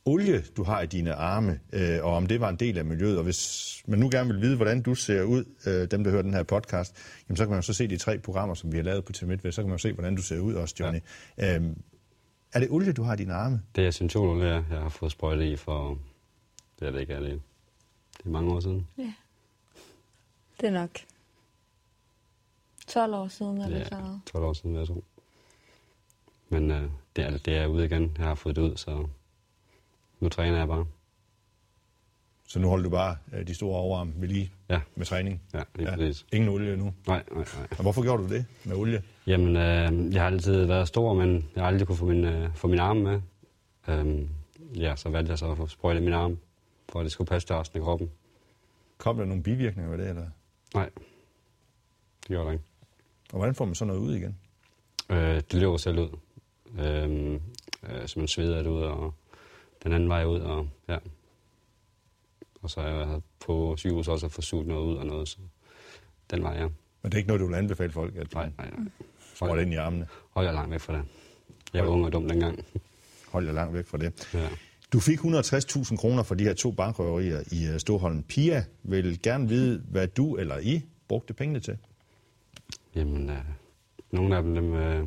[0.04, 3.18] olie, du har i dine arme, øh, og om det var en del af miljøet.
[3.18, 6.22] Og hvis man nu gerne vil vide, hvordan du ser ud, øh, dem der hører
[6.22, 6.96] den her podcast,
[7.28, 9.12] jamen, så kan man jo så se de tre programmer, som vi har lavet på
[9.12, 11.00] TV Midtvest, så kan man jo se, hvordan du ser ud også, Johnny.
[11.38, 11.56] Ja.
[11.56, 11.82] Øhm,
[12.52, 13.62] er det olie, du har i dine arme?
[13.76, 15.98] Det er syntololie, jeg har fået sprøjtet i for...
[16.80, 17.40] Det er det ikke, er det.
[18.24, 18.86] Er mange år siden.
[20.60, 20.90] Det er nok
[22.88, 24.20] 12 år siden, eller er noget.
[24.32, 25.04] 12 år siden, vil jeg tro.
[26.48, 28.16] Men øh, det, er, det er ude igen.
[28.18, 29.06] Jeg har fået det ud, så
[30.20, 30.87] nu træner jeg bare.
[32.48, 35.42] Så nu holder du bare øh, de store overarm ved lige Ja, med træning?
[35.54, 35.96] ja lige ja.
[35.96, 36.26] præcis.
[36.33, 36.94] Ingen olie nu.
[37.06, 37.66] Nej, nej, nej.
[37.70, 39.02] Og hvorfor gjorde du det med olie?
[39.26, 42.54] Jamen, øh, jeg har altid været stor, men jeg har aldrig kunne få min, øh,
[42.54, 43.20] få min arm med.
[43.88, 44.28] Øhm,
[44.76, 46.38] ja, så valgte jeg så at få sprøjtet min arm,
[46.88, 48.11] for at det skulle passe til resten af kroppen.
[48.98, 50.26] Kom der nogle bivirkninger ved det, eller?
[50.74, 50.90] Nej,
[52.20, 52.64] det gjorde der ikke.
[53.33, 54.38] Og hvordan får man sådan noget ud igen?
[55.11, 56.09] Øh, det løber selv ud.
[56.78, 57.33] Øh,
[57.90, 59.14] øh, så man sveder det ud, og
[59.84, 60.98] den anden vej ud, og ja.
[62.62, 65.38] Og så har jeg på sygehus også at få suget noget ud og noget, så
[66.30, 66.68] den vej, ja.
[67.02, 68.88] Men det er ikke noget, du vil anbefale folk, at Nej, nej, nej.
[69.18, 70.06] får det ind i armene.
[70.30, 71.04] Hold jeg langt væk fra det.
[71.72, 72.64] Jeg var ung og dum dengang.
[73.32, 74.34] Hold jer langt væk fra det.
[74.34, 74.48] Ja.
[74.92, 78.22] Du fik 160.000 kroner for de her to bankrøverier i øh, Storholm.
[78.22, 81.78] Pia vil gerne vide, hvad du eller I brugte pengene til.
[82.94, 83.36] Jamen, øh,
[84.10, 85.06] nogle af dem, øh,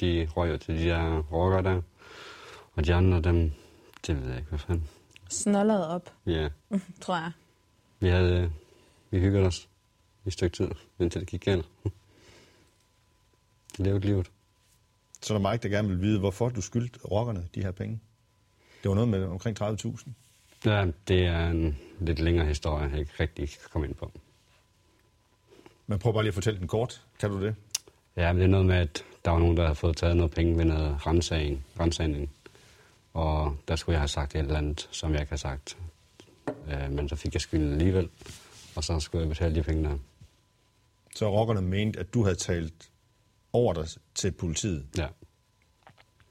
[0.00, 1.82] de røg til de der rocker der.
[2.74, 3.50] Og de andre, dem,
[4.06, 4.88] det ved jeg ikke, hvad fanden.
[5.30, 6.48] Snollet op, Ja,
[7.02, 7.32] tror jeg.
[8.00, 8.50] vi havde, øh,
[9.10, 9.68] vi hyggede os
[10.24, 11.66] i et stykke tid, indtil det gik galt.
[13.78, 14.30] Levet livet.
[15.22, 18.00] Så er der Mike, der gerne vil vide, hvorfor du skyldte rockerne de her penge.
[18.82, 20.10] Det var noget med omkring 30.000.
[20.64, 24.12] Ja, det er en lidt længere historie, jeg ikke rigtig kan komme ind på.
[25.86, 27.02] Men prøv bare lige at fortælle den kort.
[27.18, 27.54] Kan du det?
[28.16, 30.32] Ja, men det er noget med, at der var nogen, der havde fået taget noget
[30.32, 31.64] penge ved noget rensagning.
[31.80, 32.30] rensagning.
[33.16, 35.78] Og der skulle jeg have sagt et eller andet, som jeg ikke har sagt.
[36.68, 38.08] Øh, men så fik jeg skylden alligevel,
[38.74, 39.98] og så skulle jeg betale de penge der.
[41.16, 42.90] Så rockerne mente, at du havde talt
[43.52, 45.08] over dig til politiet, Ja,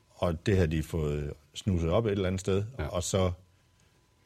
[0.09, 2.83] og det havde de fået snuset op et eller andet sted, ja.
[2.83, 2.89] Ja.
[2.89, 3.31] og så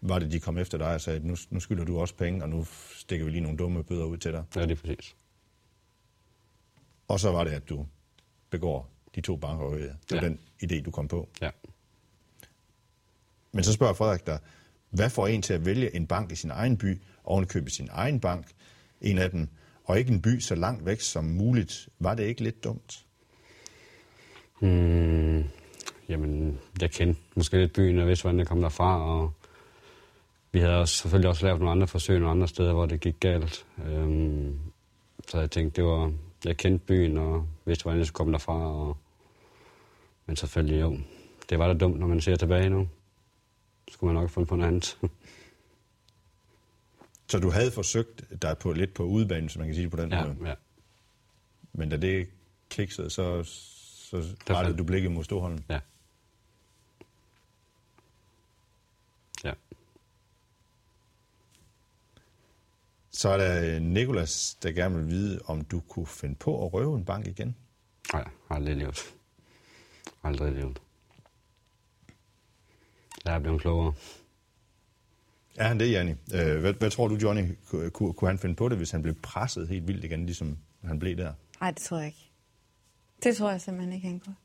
[0.01, 2.49] var det, de kom efter dig og sagde, nu, nu skylder du også penge, og
[2.49, 4.43] nu stikker vi lige nogle dumme bøder ud til dig.
[4.53, 5.15] det er præcis.
[7.07, 7.85] Og så var det, at du
[8.49, 9.95] begår de to bankrøverier.
[10.09, 10.27] Det var Ja.
[10.29, 11.29] den idé, du kom på.
[11.41, 11.49] Ja.
[13.51, 14.39] Men så spørger Frederik dig,
[14.89, 18.19] hvad får en til at vælge en bank i sin egen by, ovenkøbe sin egen
[18.19, 18.47] bank,
[19.01, 19.47] en af dem,
[19.83, 21.89] og ikke en by så langt væk som muligt?
[21.99, 23.05] Var det ikke lidt dumt?
[24.62, 25.43] Mm,
[26.09, 29.33] jamen, jeg kendte måske lidt byen, og vidste, hvordan jeg kom derfra, og
[30.51, 33.19] vi havde også, selvfølgelig også lavet nogle andre forsøg nogle andre steder, hvor det gik
[33.19, 33.65] galt.
[33.85, 34.59] Øhm,
[35.27, 36.13] så jeg tænkte, det var,
[36.45, 38.97] jeg kendte byen, og vidste, hvordan jeg skulle komme derfra, og,
[40.25, 40.97] men selvfølgelig jo,
[41.49, 42.88] det var da dumt, når man ser tilbage nu.
[43.89, 44.99] Skulle man nok have fundet på noget andet.
[47.28, 49.97] Så du havde forsøgt dig på lidt på udebanen, så man kan sige det på
[49.97, 50.49] den ja, måde.
[50.49, 50.56] ja,
[51.73, 52.30] Men da det
[52.69, 54.17] kiksede, så, så
[54.49, 55.63] rettede du blikket mod Storholm.
[55.69, 55.80] ja.
[59.43, 59.54] Ja,
[63.12, 66.73] Så er der øh, Nikolas, der gerne vil vide, om du kunne finde på at
[66.73, 67.56] røve en bank igen.
[68.13, 69.15] nej, aldrig levet.
[70.23, 70.82] Aldrig levet.
[73.25, 73.93] Jeg er blevet klogere.
[75.55, 76.12] Er han det, Janni?
[76.12, 77.55] Øh, hvad, hvad tror du, Johnny,
[77.93, 80.99] kunne, kunne han finde på det, hvis han blev presset helt vildt igen, ligesom han
[80.99, 81.34] blev der?
[81.62, 82.32] Nej, det tror jeg ikke.
[83.23, 84.36] Det tror jeg simpelthen ikke, han kunne.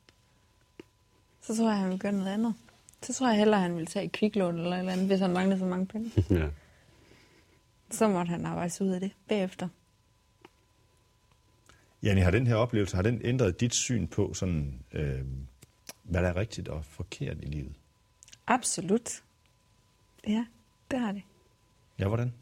[1.42, 2.54] Så tror jeg, han vil gøre noget andet.
[3.02, 5.32] Så tror jeg hellere, han vil tage et kviklån eller et eller andet, hvis han
[5.32, 6.12] mangler så mange penge.
[6.40, 6.48] ja.
[7.90, 9.68] Så måtte han arbejde sig ud af det bagefter.
[12.02, 15.20] Janni, har den her oplevelse, har den ændret dit syn på, sådan, øh,
[16.02, 17.74] hvad der er rigtigt og forkert i livet?
[18.46, 19.22] Absolut.
[20.26, 20.46] Ja,
[20.90, 21.22] det har det.
[21.98, 22.34] Ja, hvordan?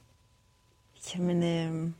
[1.14, 1.92] Jamen, øh...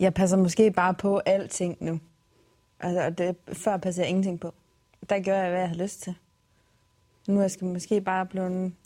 [0.00, 2.00] jeg passer måske bare på alting nu.
[2.80, 4.54] Altså, og det, før passede jeg ingenting på.
[5.08, 6.14] Der gør jeg, hvad jeg har lyst til.
[7.28, 8.76] Nu er jeg skal måske bare blive en...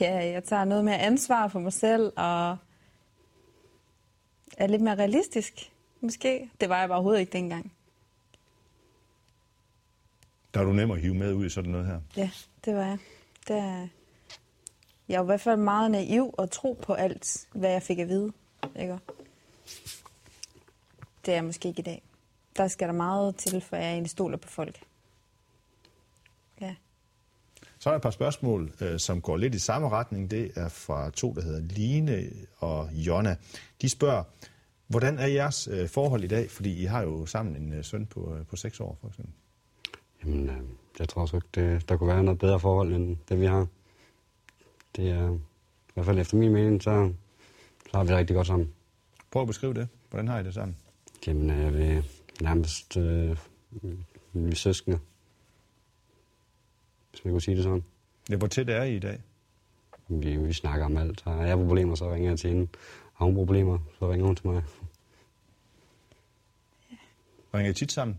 [0.00, 2.56] Ja, jeg tager noget mere ansvar for mig selv, og
[4.56, 6.50] er lidt mere realistisk, måske.
[6.60, 7.72] Det var jeg bare overhovedet ikke dengang.
[10.54, 12.00] Der er du nem at hive med ud i sådan noget her.
[12.16, 12.30] Ja,
[12.64, 12.98] det var jeg.
[13.48, 13.88] Det er...
[15.08, 18.08] Jeg var i hvert fald meget naiv og tro på alt, hvad jeg fik at
[18.08, 18.32] vide.
[18.80, 18.98] Ikke?
[21.26, 22.02] Det er jeg måske ikke i dag.
[22.56, 24.80] Der skal der meget til, for jeg egentlig stoler på folk.
[26.60, 26.74] Ja.
[27.78, 30.30] Så er der et par spørgsmål, øh, som går lidt i samme retning.
[30.30, 33.36] Det er fra to, der hedder Line og Jonna.
[33.82, 34.24] De spørger,
[34.92, 36.50] Hvordan er jeres øh, forhold i dag?
[36.50, 39.34] Fordi I har jo sammen en øh, søn på, på 6 år, for eksempel.
[40.24, 40.56] Jamen, øh,
[40.98, 43.66] jeg tror også ikke, det, der kunne være noget bedre forhold, end det vi har.
[44.96, 47.12] Det er, i hvert fald efter min mening, så,
[47.90, 48.72] så har vi det rigtig godt sammen.
[49.30, 49.88] Prøv at beskrive det.
[50.10, 50.76] Hvordan har I det sammen?
[51.26, 52.04] Jamen, øh, vil
[52.40, 53.36] nærmest øh,
[54.32, 54.98] vi søskende.
[57.10, 57.84] Hvis man kunne sige det sådan.
[58.30, 59.20] Ja, hvor tæt er I i dag?
[60.08, 61.22] Vi, vi snakker om alt.
[61.22, 62.68] Har jeg problemer, så ringer jeg til hende.
[63.14, 64.62] Har hun problemer, så ringer hun til mig.
[67.54, 68.18] Ringer I tit sammen?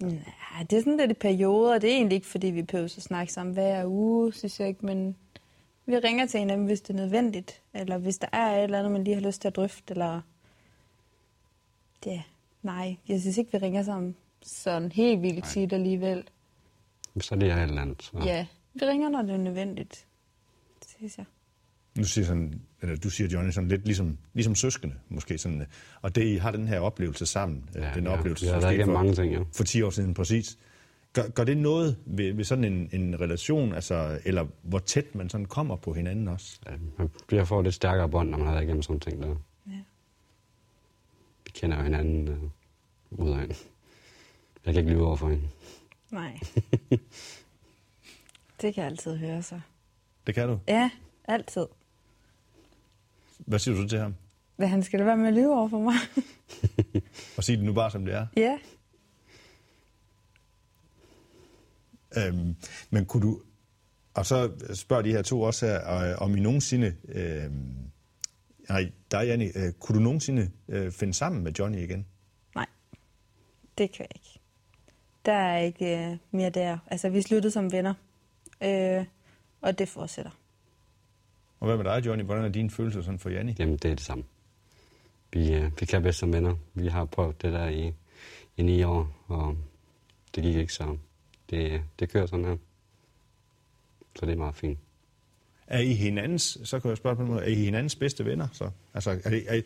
[0.00, 1.78] Ja, det er sådan lidt i perioder.
[1.78, 4.86] Det er egentlig ikke, fordi vi behøver at snakke sammen hver uge, synes jeg ikke,
[4.86, 5.16] men
[5.86, 8.92] vi ringer til hinanden, hvis det er nødvendigt, eller hvis der er et eller andet,
[8.92, 10.20] man lige har lyst til at drøfte, eller...
[12.06, 12.22] Ja,
[12.62, 16.24] nej, jeg synes ikke, vi ringer sammen sådan helt vildt tit alligevel.
[17.20, 18.02] Så er det et eller andet.
[18.02, 18.18] Så.
[18.24, 20.06] Ja, vi ringer, når det er nødvendigt,
[20.80, 21.26] det synes jeg.
[21.96, 25.60] Nu siger sådan, eller du siger, Johnny, sådan lidt ligesom, ligesom søskende, måske sådan.
[25.60, 25.66] øh,
[26.02, 28.94] Og det, I har den her oplevelse sammen, ja, den ja, oplevelse, været skete igennem
[28.94, 29.40] for, mange ting, ja.
[29.52, 30.58] for 10 år siden præcis.
[31.12, 35.28] Gør, gør det noget ved, ved sådan en, en relation, altså, eller hvor tæt man
[35.28, 36.60] sådan kommer på hinanden også?
[36.66, 39.28] Ja, man bliver for lidt stærkere bånd, når man har været igennem sådan ting der.
[39.66, 39.78] Ja.
[41.44, 42.38] Vi kender jo hinanden øh,
[43.10, 43.54] ud af hende.
[44.66, 45.48] Jeg kan ikke lyve over for hende.
[46.10, 46.38] Nej.
[48.60, 49.60] det kan altid høre sig.
[50.26, 50.58] Det kan du.
[50.68, 50.90] Ja,
[51.24, 51.66] altid.
[53.38, 54.14] Hvad siger du til ham?
[54.56, 55.94] Hvad han skal da være med at lyve over for mig?
[57.36, 58.26] Og sige det nu bare, som det er.
[58.36, 58.58] ja.
[62.16, 62.56] Øhm,
[62.90, 63.40] men kunne du...
[64.14, 66.94] Og så spørger de her to også her, øh, om I nogensinde...
[67.08, 67.50] Øh,
[68.68, 72.06] nej, dig, Janni, øh, kunne du nogensinde øh, finde sammen med Johnny igen?
[72.54, 72.66] Nej,
[73.78, 74.40] det kan jeg ikke.
[75.26, 76.78] Der er ikke øh, mere der.
[76.86, 77.94] Altså, vi sluttede som venner,
[78.62, 79.04] øh,
[79.60, 80.30] og det fortsætter.
[81.64, 82.24] Og hvad med dig, Johnny?
[82.24, 83.54] Hvordan er dine følelser sådan for Janni?
[83.58, 84.24] Jamen, det er det samme.
[85.32, 86.56] Vi, øh, vi kan bedst som venner.
[86.74, 87.92] Vi har prøvet det der i,
[88.56, 89.56] i ni år, og
[90.34, 90.96] det gik ikke, så
[91.50, 92.56] det, det kører sådan her.
[94.16, 94.78] Så det er meget fint.
[95.66, 98.48] Er I hinandens, så kan jeg spørge på en måde, er I hinandens bedste venner?
[98.52, 98.70] Så?
[98.94, 99.62] Altså, er det, er I,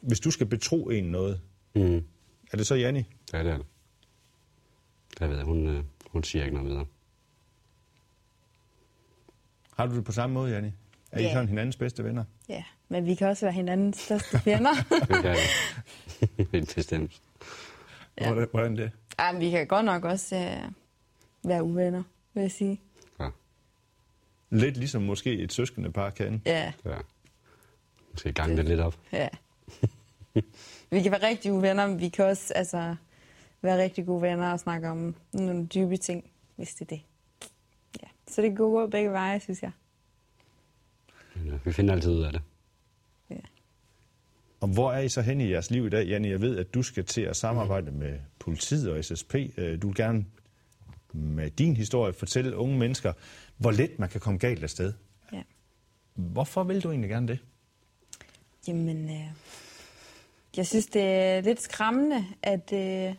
[0.00, 1.40] hvis du skal betro en noget,
[1.74, 2.04] Mm.
[2.52, 3.04] er det så Janni?
[3.32, 3.66] Ja, det er det.
[5.20, 6.86] Jeg ved, hun, øh, hun siger ikke noget videre.
[9.76, 10.72] Har du det på samme måde, Janni?
[11.14, 11.32] Er I Ja.
[11.32, 12.24] sådan hinandens bedste venner?
[12.48, 14.70] Ja, men vi kan også være hinandens største fjender.
[16.52, 17.22] Helt bestemt.
[18.20, 18.26] Ja.
[18.32, 18.90] Hvordan, hvordan det?
[19.18, 20.70] ja, vi kan godt nok også øh,
[21.44, 22.02] være uvenner,
[22.34, 22.80] vil jeg sige.
[23.20, 23.28] Ja.
[24.50, 26.42] Lidt ligesom måske et søskende par kan.
[26.46, 26.96] Ja, ja.
[28.12, 28.98] Måske gange det lidt op.
[29.12, 29.28] ja.
[30.90, 32.96] vi kan være rigtig uvenner, men vi kan også altså,
[33.62, 37.02] være rigtig gode venner og snakke om nogle dybe ting, hvis det er det.
[38.02, 38.08] Ja.
[38.28, 39.70] Så det kan gå begge veje, synes jeg.
[41.34, 42.42] Men, øh, Vi finder altid ud af det.
[44.60, 46.30] Og hvor er I så hen i jeres liv i dag, Janni?
[46.30, 49.34] Jeg ved, at du skal til at samarbejde med politiet og SSP.
[49.56, 50.24] Øh, Du vil gerne
[51.12, 53.12] med din historie fortælle unge mennesker,
[53.56, 54.92] hvor let man kan komme galt afsted.
[55.32, 55.42] Ja.
[56.14, 57.38] Hvorfor vil du egentlig gerne det?
[58.68, 59.26] Jamen, øh,
[60.56, 63.14] jeg synes, det er lidt skræmmende, at øh,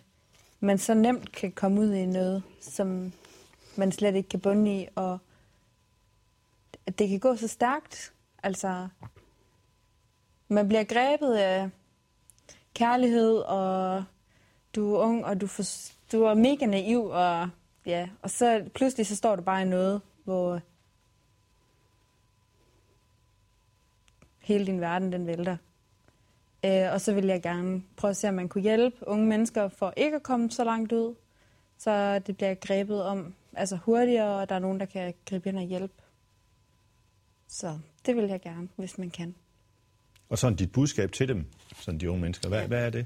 [0.59, 3.13] man så nemt kan komme ud i noget, som
[3.75, 5.17] man slet ikke kan bunde i, og
[6.87, 8.13] at det kan gå så stærkt.
[8.43, 8.87] Altså,
[10.47, 11.69] man bliver grebet af
[12.73, 14.03] kærlighed, og
[14.75, 15.63] du er ung, og du, for,
[16.11, 17.49] du er mega naiv, og,
[17.85, 20.61] ja, og så pludselig så står du bare i noget, hvor
[24.39, 25.57] hele din verden den vælter.
[26.65, 29.67] Øh, og så vil jeg gerne prøve at se, om man kunne hjælpe unge mennesker
[29.67, 31.15] for ikke at komme så langt ud,
[31.77, 35.57] så det bliver grebet om altså hurtigere, og der er nogen, der kan gribe ind
[35.57, 35.93] og hjælpe.
[37.47, 39.35] Så det vil jeg gerne, hvis man kan.
[40.29, 43.05] Og sådan dit budskab til dem, sådan de unge mennesker, hvad, hvad er det?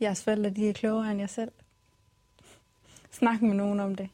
[0.00, 1.52] Jeres forældre, de er klogere end jer selv.
[3.10, 4.08] Snak med nogen om det.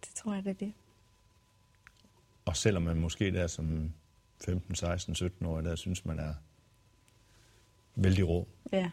[0.00, 0.72] Det tror jeg, det er det.
[2.44, 3.92] Og selvom man måske der som
[4.44, 6.34] 15, 16, 17 år, der synes, man er
[7.94, 8.90] vældig rå, Ja,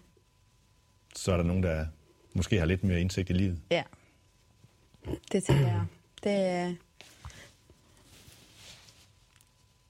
[1.15, 1.85] så er der nogen, der
[2.33, 3.61] måske har lidt mere indsigt i livet.
[3.71, 3.83] ja.
[5.31, 5.85] Det tænker jeg.
[6.23, 6.73] Det er,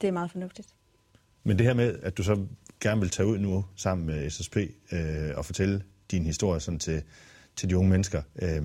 [0.00, 0.68] det er meget fornuftigt.
[1.44, 2.46] Men det her med, at du så
[2.80, 4.56] gerne vil tage ud nu sammen med SSP
[4.92, 7.02] øh, og fortælle din historie sådan til,
[7.56, 8.62] til de unge mennesker, øh,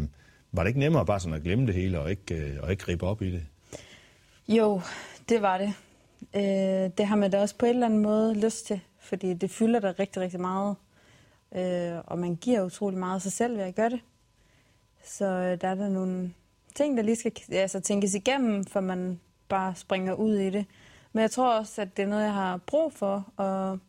[0.51, 2.83] var det ikke nemmere bare sådan at glemme det hele og ikke, øh, og ikke
[2.83, 3.45] gribe op i det?
[4.47, 4.81] Jo,
[5.29, 5.73] det var det.
[6.35, 9.51] Øh, det har man da også på en eller anden måde lyst til, fordi det
[9.51, 10.75] fylder der rigtig, rigtig meget.
[11.55, 13.99] Øh, og man giver utrolig meget af sig selv ved at gøre det.
[15.03, 16.33] Så øh, der er der nogle
[16.78, 20.65] ting, der lige skal altså, tænkes igennem, for man bare springer ud i det.
[21.13, 23.80] Men jeg tror også, at det er noget, jeg har brug for, og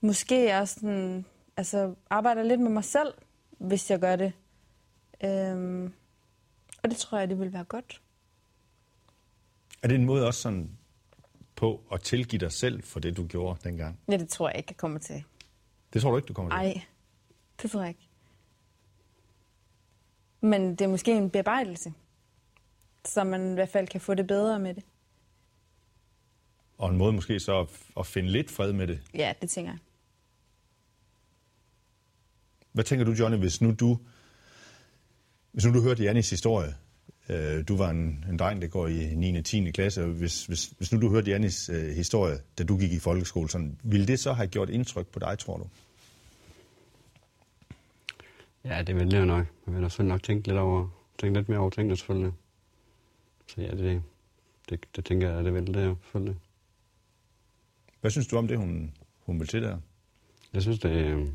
[0.00, 1.24] måske er sådan,
[1.56, 3.14] altså arbejder lidt med mig selv,
[3.58, 4.32] hvis jeg gør det.
[5.24, 5.92] Øhm,
[6.82, 8.02] og det tror jeg, det vil være godt.
[9.82, 10.70] Er det en måde også sådan
[11.56, 13.98] på at tilgive dig selv for det, du gjorde dengang?
[14.08, 15.24] Ja, det tror jeg ikke, jeg kommer til.
[15.92, 16.58] Det tror du ikke, du kommer til?
[16.58, 16.82] Nej,
[17.62, 18.08] det tror jeg ikke.
[20.40, 21.92] Men det er måske en bearbejdelse,
[23.04, 24.82] så man i hvert fald kan få det bedre med det.
[26.78, 29.00] Og en måde måske så at, at finde lidt fred med det.
[29.14, 29.78] Ja, det tænker jeg.
[32.72, 33.98] Hvad tænker du, Johnny, hvis nu du,
[35.52, 36.74] hvis nu du hørte Jannis historie,
[37.28, 39.38] øh, du var en, en dreng, der går i 9.
[39.38, 39.70] og 10.
[39.70, 42.98] klasse, og hvis, hvis, hvis nu du hørte Jannis øh, historie, da du gik i
[42.98, 45.68] folkeskole, sådan, ville det så have gjort indtryk på dig, tror du?
[48.64, 49.46] Ja, det vil det jo nok.
[49.66, 50.88] Jeg vil da selvfølgelig nok tænke lidt over,
[51.18, 52.32] tænke lidt mere over tingene selvfølgelig.
[53.46, 54.02] Så ja, det,
[54.70, 56.36] det, det tænker jeg, det vil det jo selvfølgelig.
[58.00, 59.78] Hvad synes du om det, hun, hun vil til der?
[60.52, 61.26] Jeg synes, det,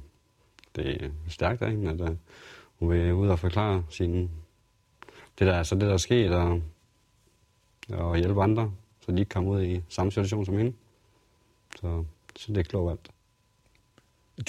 [0.75, 2.17] det er stærkt af hende, at uh,
[2.75, 4.21] hun vil ud og forklare sin,
[5.39, 6.61] det der, altså det, der er sket, og,
[7.89, 10.73] og hjælpe andre, så de ikke kommer ud i samme situation som hende.
[11.75, 12.05] Så
[12.35, 13.11] synes, det er klogt valgt.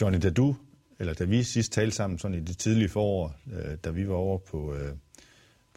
[0.01, 0.57] Johnny, da du,
[0.99, 4.15] eller da vi sidst talte sammen sådan i det tidlige forår, øh, da vi var
[4.15, 4.97] over på, øh,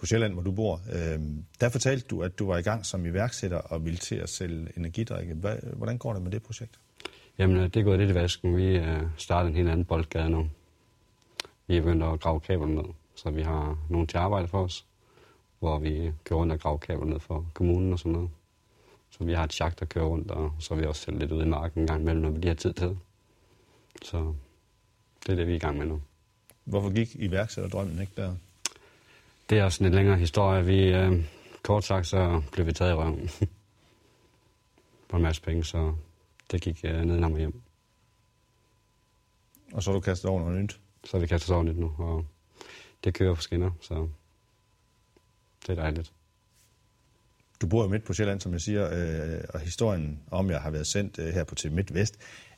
[0.01, 1.19] på Sjælland, hvor du bor, øh,
[1.59, 4.67] der fortalte du, at du var i gang som iværksætter og ville til at sælge
[4.77, 5.33] energidrikke.
[5.73, 6.79] Hvordan går det med det projekt?
[7.37, 8.57] Jamen, øh, det er gået lidt i vasken.
[8.57, 8.85] Vi uh,
[9.17, 10.49] starter en helt anden boldgade nu.
[11.67, 12.83] Vi er begyndt at grave kabler ned,
[13.15, 14.85] så vi har nogen til at arbejde for os,
[15.59, 18.29] hvor vi kører rundt og graver kabler ned for kommunen og sådan noget.
[19.09, 21.31] Så vi har et chak, der kører rundt, og så er vi også selv lidt
[21.31, 22.97] ude i marken en gang imellem, når vi lige har tid til.
[24.03, 24.33] Så
[25.25, 26.01] det er det, vi er i gang med nu.
[26.63, 28.35] Hvorfor gik iværksætterdrømmen ikke der?
[29.51, 30.65] Det er også en lidt længere historie.
[30.65, 31.25] Vi, øh,
[31.63, 33.29] kort sagt, så blev vi taget i røven
[35.09, 35.95] på en masse penge, så
[36.51, 37.61] det gik øh, ned og hjem.
[39.73, 40.79] Og så er du kastet over noget nyt?
[41.03, 42.25] Så er vi kastet over nyt nu, og
[43.03, 44.07] det kører på skinner, så
[45.67, 46.13] det er dejligt.
[47.61, 50.71] Du bor jo midt på Sjælland, som jeg siger, øh, og historien om, jeg har
[50.71, 52.17] været sendt øh, her på til Midtvest,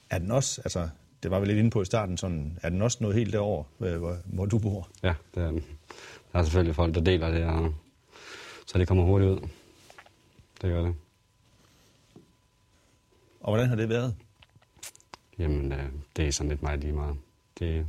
[0.10, 0.90] er den også, altså,
[1.24, 3.88] det var vi lidt inde på i starten, sådan, er den også noget helt derovre,
[3.88, 4.90] øh, hvor, hvor du bor?
[5.04, 5.64] Ja, det er den.
[6.34, 7.74] Der er selvfølgelig folk, der deler det, og
[8.68, 9.40] så det kommer hurtigt ud.
[10.62, 10.96] Det gør det.
[13.40, 14.16] Og hvordan har det været?
[15.40, 17.18] Jamen, øh, det er sådan lidt meget lige meget.
[17.60, 17.88] Det,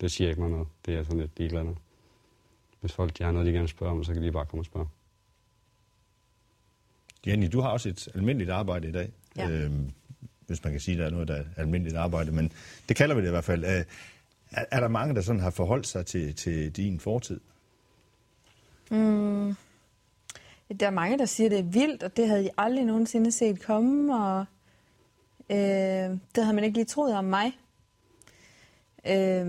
[0.00, 0.68] det siger ikke mig noget.
[0.86, 1.74] Det er sådan lidt ligeglad med.
[2.80, 4.66] Hvis folk de har noget, de gerne spørge om, så kan de bare komme og
[4.66, 4.88] spørge.
[7.26, 9.12] Jenny, du har også et almindeligt arbejde i dag.
[9.36, 9.50] Ja.
[9.50, 9.90] Øhm,
[10.46, 12.52] hvis man kan sige, at der er noget, der er almindeligt arbejde, men
[12.88, 13.64] det kalder vi det i hvert fald.
[13.64, 13.84] Er,
[14.50, 17.40] er der mange, der sådan har forholdt sig til, til din fortid?
[18.92, 19.56] Mm.
[20.80, 23.32] Der er mange, der siger, at det er vildt, og det havde I aldrig nogensinde
[23.32, 24.44] set komme, og
[25.50, 27.58] øh, det havde man ikke lige troet om mig.
[29.06, 29.46] Øh,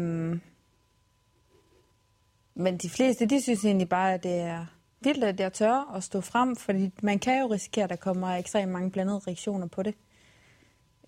[2.56, 4.66] men de fleste, de synes egentlig bare, at det er
[5.00, 8.28] vildt, at jeg tør at stå frem, fordi man kan jo risikere, at der kommer
[8.28, 9.96] ekstremt mange blandede reaktioner på det.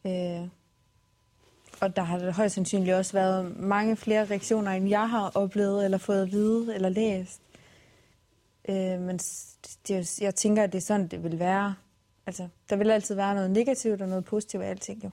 [0.06, 0.48] Øh,
[1.82, 5.86] og der har det højst sandsynligt også været mange flere reaktioner, end jeg har oplevet,
[5.86, 7.42] eller fået at vide, eller læst.
[8.70, 9.18] Øh, men
[9.88, 11.76] det, jeg tænker, at det er sådan, det vil være.
[12.26, 15.09] Altså, der vil altid være noget negativt og noget positivt af alting, jo.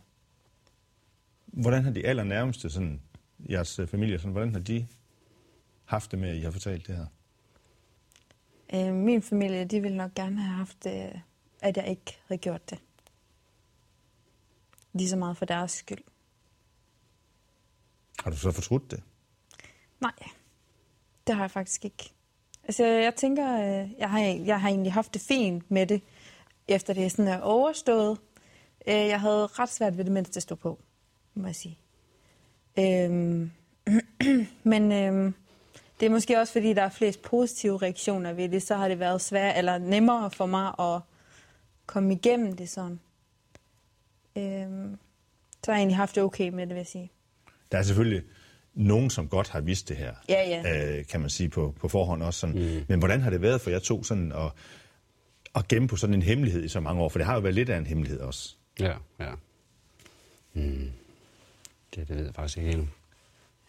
[1.46, 3.00] Hvordan har de allernærmeste, sådan,
[3.50, 4.86] jeres øh, familie, sådan, hvordan har de
[5.84, 7.06] haft det med, at I har fortalt det her?
[8.74, 11.20] Øh, min familie, de ville nok gerne have haft, øh,
[11.62, 12.78] at jeg ikke havde gjort det.
[14.92, 16.04] Lige så meget for deres skyld.
[18.18, 19.02] Har du så fortrudt det?
[20.00, 20.12] Nej,
[21.26, 22.12] det har jeg faktisk ikke.
[22.64, 26.02] Altså, jeg tænker, øh, jeg har, jeg har egentlig haft det fint med det,
[26.68, 28.18] efter det sådan er overstået.
[28.86, 30.78] Øh, jeg havde ret svært ved det, mens det stod på,
[31.34, 31.78] må jeg sige.
[32.78, 33.50] Øhm,
[34.72, 35.34] men øhm,
[36.00, 38.98] det er måske også, fordi der er flest positive reaktioner ved det, så har det
[38.98, 41.00] været svært, eller nemmere for mig at
[41.86, 43.00] komme igennem det sådan.
[44.36, 44.98] Øhm,
[45.64, 47.10] så har jeg egentlig haft det okay med det, vil jeg sige.
[47.72, 48.22] Der er selvfølgelig
[48.74, 50.98] nogen, som godt har vidst det her, Ja, ja.
[50.98, 52.40] Øh, kan man sige på, på forhånd også.
[52.40, 52.56] Sådan.
[52.76, 52.84] Mm.
[52.88, 54.52] Men hvordan har det været for jer to sådan at,
[55.54, 57.08] at gemme på sådan en hemmelighed i så mange år?
[57.08, 58.56] For det har jo været lidt af en hemmelighed også.
[58.80, 59.30] Ja, ja.
[60.54, 60.90] Mm.
[61.94, 62.88] Det, det ved jeg faktisk ikke helt.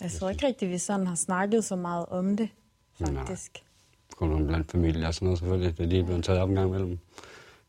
[0.02, 2.50] Jeg tror ikke rigtigt, vi sådan har snakket så meget om det,
[3.00, 3.64] faktisk.
[4.16, 5.78] Kun blandt familie og sådan noget selvfølgelig.
[5.78, 7.00] Det er lige blevet taget op en gang imellem.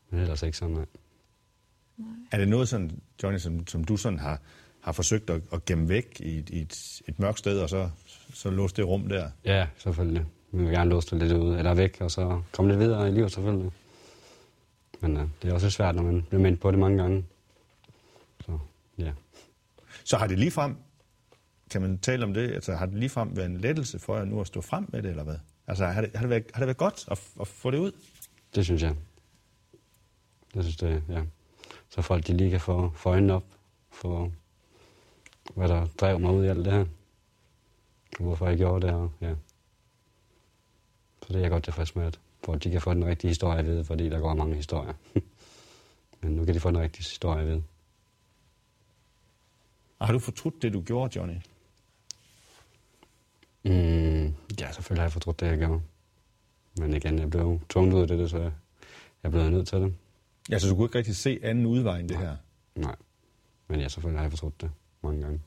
[0.09, 0.75] Men ellers ikke sådan,
[1.97, 2.07] nej.
[2.31, 4.41] Er det noget, sådan, Johnny, som, som du sådan har,
[4.85, 7.89] har forsøgt at, at gemme væk i et, i et, et mørkt sted, og så,
[8.33, 9.29] så låse det rum der?
[9.45, 10.25] Ja, selvfølgelig.
[10.51, 13.11] Vi vil gerne låse det lidt ud, eller væk, og så komme lidt videre i
[13.11, 13.71] livet selvfølgelig.
[15.01, 17.25] Men øh, det er også svært, når man bliver mindt på det mange gange.
[18.45, 18.59] Så
[18.97, 19.11] ja.
[20.03, 20.75] Så har det ligefrem,
[21.71, 24.41] kan man tale om det, altså har det ligefrem været en lettelse for jer nu
[24.41, 25.37] at stå frem med det, eller hvad?
[25.67, 27.91] Altså har det, har det, været, har det været godt at, at få det ud?
[28.55, 28.95] Det synes jeg.
[30.55, 31.21] Jeg synes det, ja.
[31.89, 33.45] Så folk de lige kan få, få øjnene op
[33.91, 34.31] for,
[35.53, 36.85] hvad der drev mig ud i alt det her.
[38.19, 39.35] Hvorfor jeg gjorde det, og ja.
[41.21, 43.59] Så det er jeg godt tilfreds med, at for de kan få den rigtige historie
[43.59, 44.93] at vide, fordi der går mange historier.
[46.21, 47.63] Men nu kan de få den rigtige historie at.
[49.99, 51.35] Og har du fortrudt det, du gjorde, Johnny?
[53.63, 55.81] Mm, ja, selvfølgelig har jeg fortrudt det, jeg gjorde.
[56.77, 58.51] Men igen, jeg blev tvunget ud af det, så
[59.23, 59.93] jeg blev nødt til det.
[60.49, 62.35] Ja, så du kunne ikke rigtig se anden udvej end det her?
[62.75, 62.95] Nej.
[63.67, 64.71] Men ja, selvfølgelig har jeg fortrudt det
[65.05, 65.41] mange gange.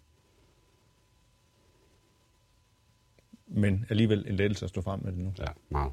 [3.47, 5.33] Men alligevel en lettelse at stå frem med det nu.
[5.39, 5.93] Ja, meget.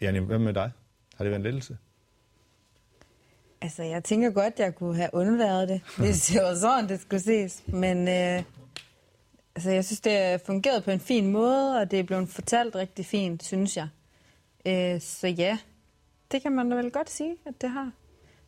[0.00, 0.72] Janne, hvad med dig?
[1.14, 1.78] Har det været en lettelse?
[3.60, 7.22] Altså, jeg tænker godt, jeg kunne have undværet det, hvis det var sådan, det skulle
[7.22, 7.62] ses.
[7.66, 8.42] Men øh,
[9.54, 12.76] altså, jeg synes, det har fungeret på en fin måde, og det er blevet fortalt
[12.76, 13.88] rigtig fint, synes jeg.
[14.66, 15.58] Øh, så ja,
[16.32, 17.92] det kan man da vel godt sige, at det har.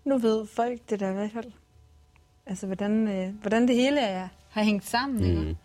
[0.04, 1.52] Nu ved folk det der i hvert fald.
[2.48, 5.48] Altså, hvordan, øh, hvordan det hele er, har hængt sammen.
[5.48, 5.56] Mm.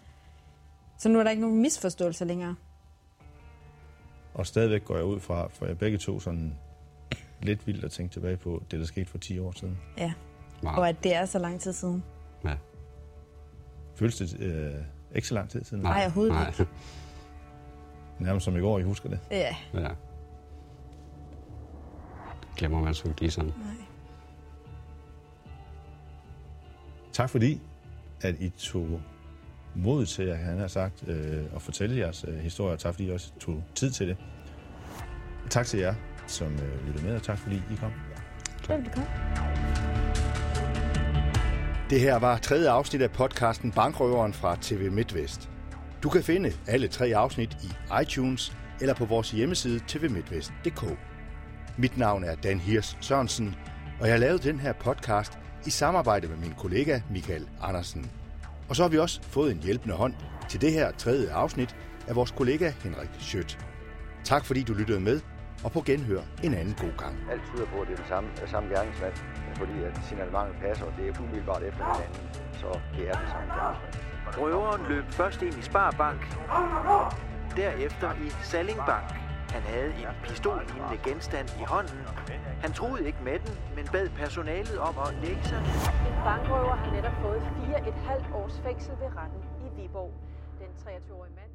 [0.97, 2.55] Så nu er der ikke nogen misforståelser længere.
[4.33, 6.55] Og stadigvæk går jeg ud fra, for jeg begge to sådan
[7.41, 9.77] lidt vildt at tænke tilbage på det, der skete for 10 år siden.
[9.97, 10.13] Ja,
[10.63, 10.79] Meget.
[10.79, 12.03] og at det er så lang tid siden.
[12.45, 12.53] Ja.
[13.95, 14.73] Føles det øh,
[15.15, 15.83] ikke så lang tid siden?
[15.83, 16.47] Nej, overhovedet Nej.
[16.47, 16.67] ikke.
[18.19, 19.19] Nærmest som i går, I husker det.
[19.31, 19.89] Ja, ja.
[22.57, 23.51] Glemmer man sgu ikke lige sådan.
[23.57, 23.85] nej.
[27.13, 27.61] Tak fordi,
[28.21, 29.01] at I tog
[29.75, 33.07] mod til, at han har sagt, øh, at fortælle jeres øh, historie, og tak fordi
[33.07, 34.17] I også tog tid til det.
[35.49, 35.95] Tak til jer,
[36.27, 37.91] som øh, lyttede med, og tak fordi I kom.
[38.67, 39.07] Velbekomme.
[41.89, 45.49] Det her var tredje afsnit af podcasten Bankrøveren fra TV MidtVest.
[46.03, 50.97] Du kan finde alle tre afsnit i iTunes eller på vores hjemmeside tvmidtvest.dk.
[51.77, 53.55] Mit navn er Dan Hirs Sørensen,
[53.99, 58.11] og jeg har lavet den her podcast i samarbejde med min kollega Michael Andersen.
[58.69, 60.13] Og så har vi også fået en hjælpende hånd
[60.49, 61.75] til det her tredje afsnit
[62.07, 63.59] af vores kollega Henrik Schødt.
[64.23, 65.21] Tak fordi du lyttede med,
[65.63, 67.15] og på genhør en anden god gang.
[67.31, 69.13] Alt tyder på, at det er den samme, samme gerningsmand,
[69.55, 73.47] fordi at signalementet passer, og det er umiddelbart efter hinanden, så det er den samme
[73.53, 73.93] gerningsmand.
[74.37, 76.21] Røveren løb først ind i Sparbank,
[77.55, 79.22] derefter i Salling Bank.
[79.55, 81.99] Han havde en pistollignende genstand i hånden.
[82.63, 85.57] Han troede ikke med den, men bad personalet om at lægge sig
[86.09, 90.13] En bankrøver har netop fået 4,5 års fængsel ved retten i Viborg.
[90.61, 91.52] Den 23-årige mand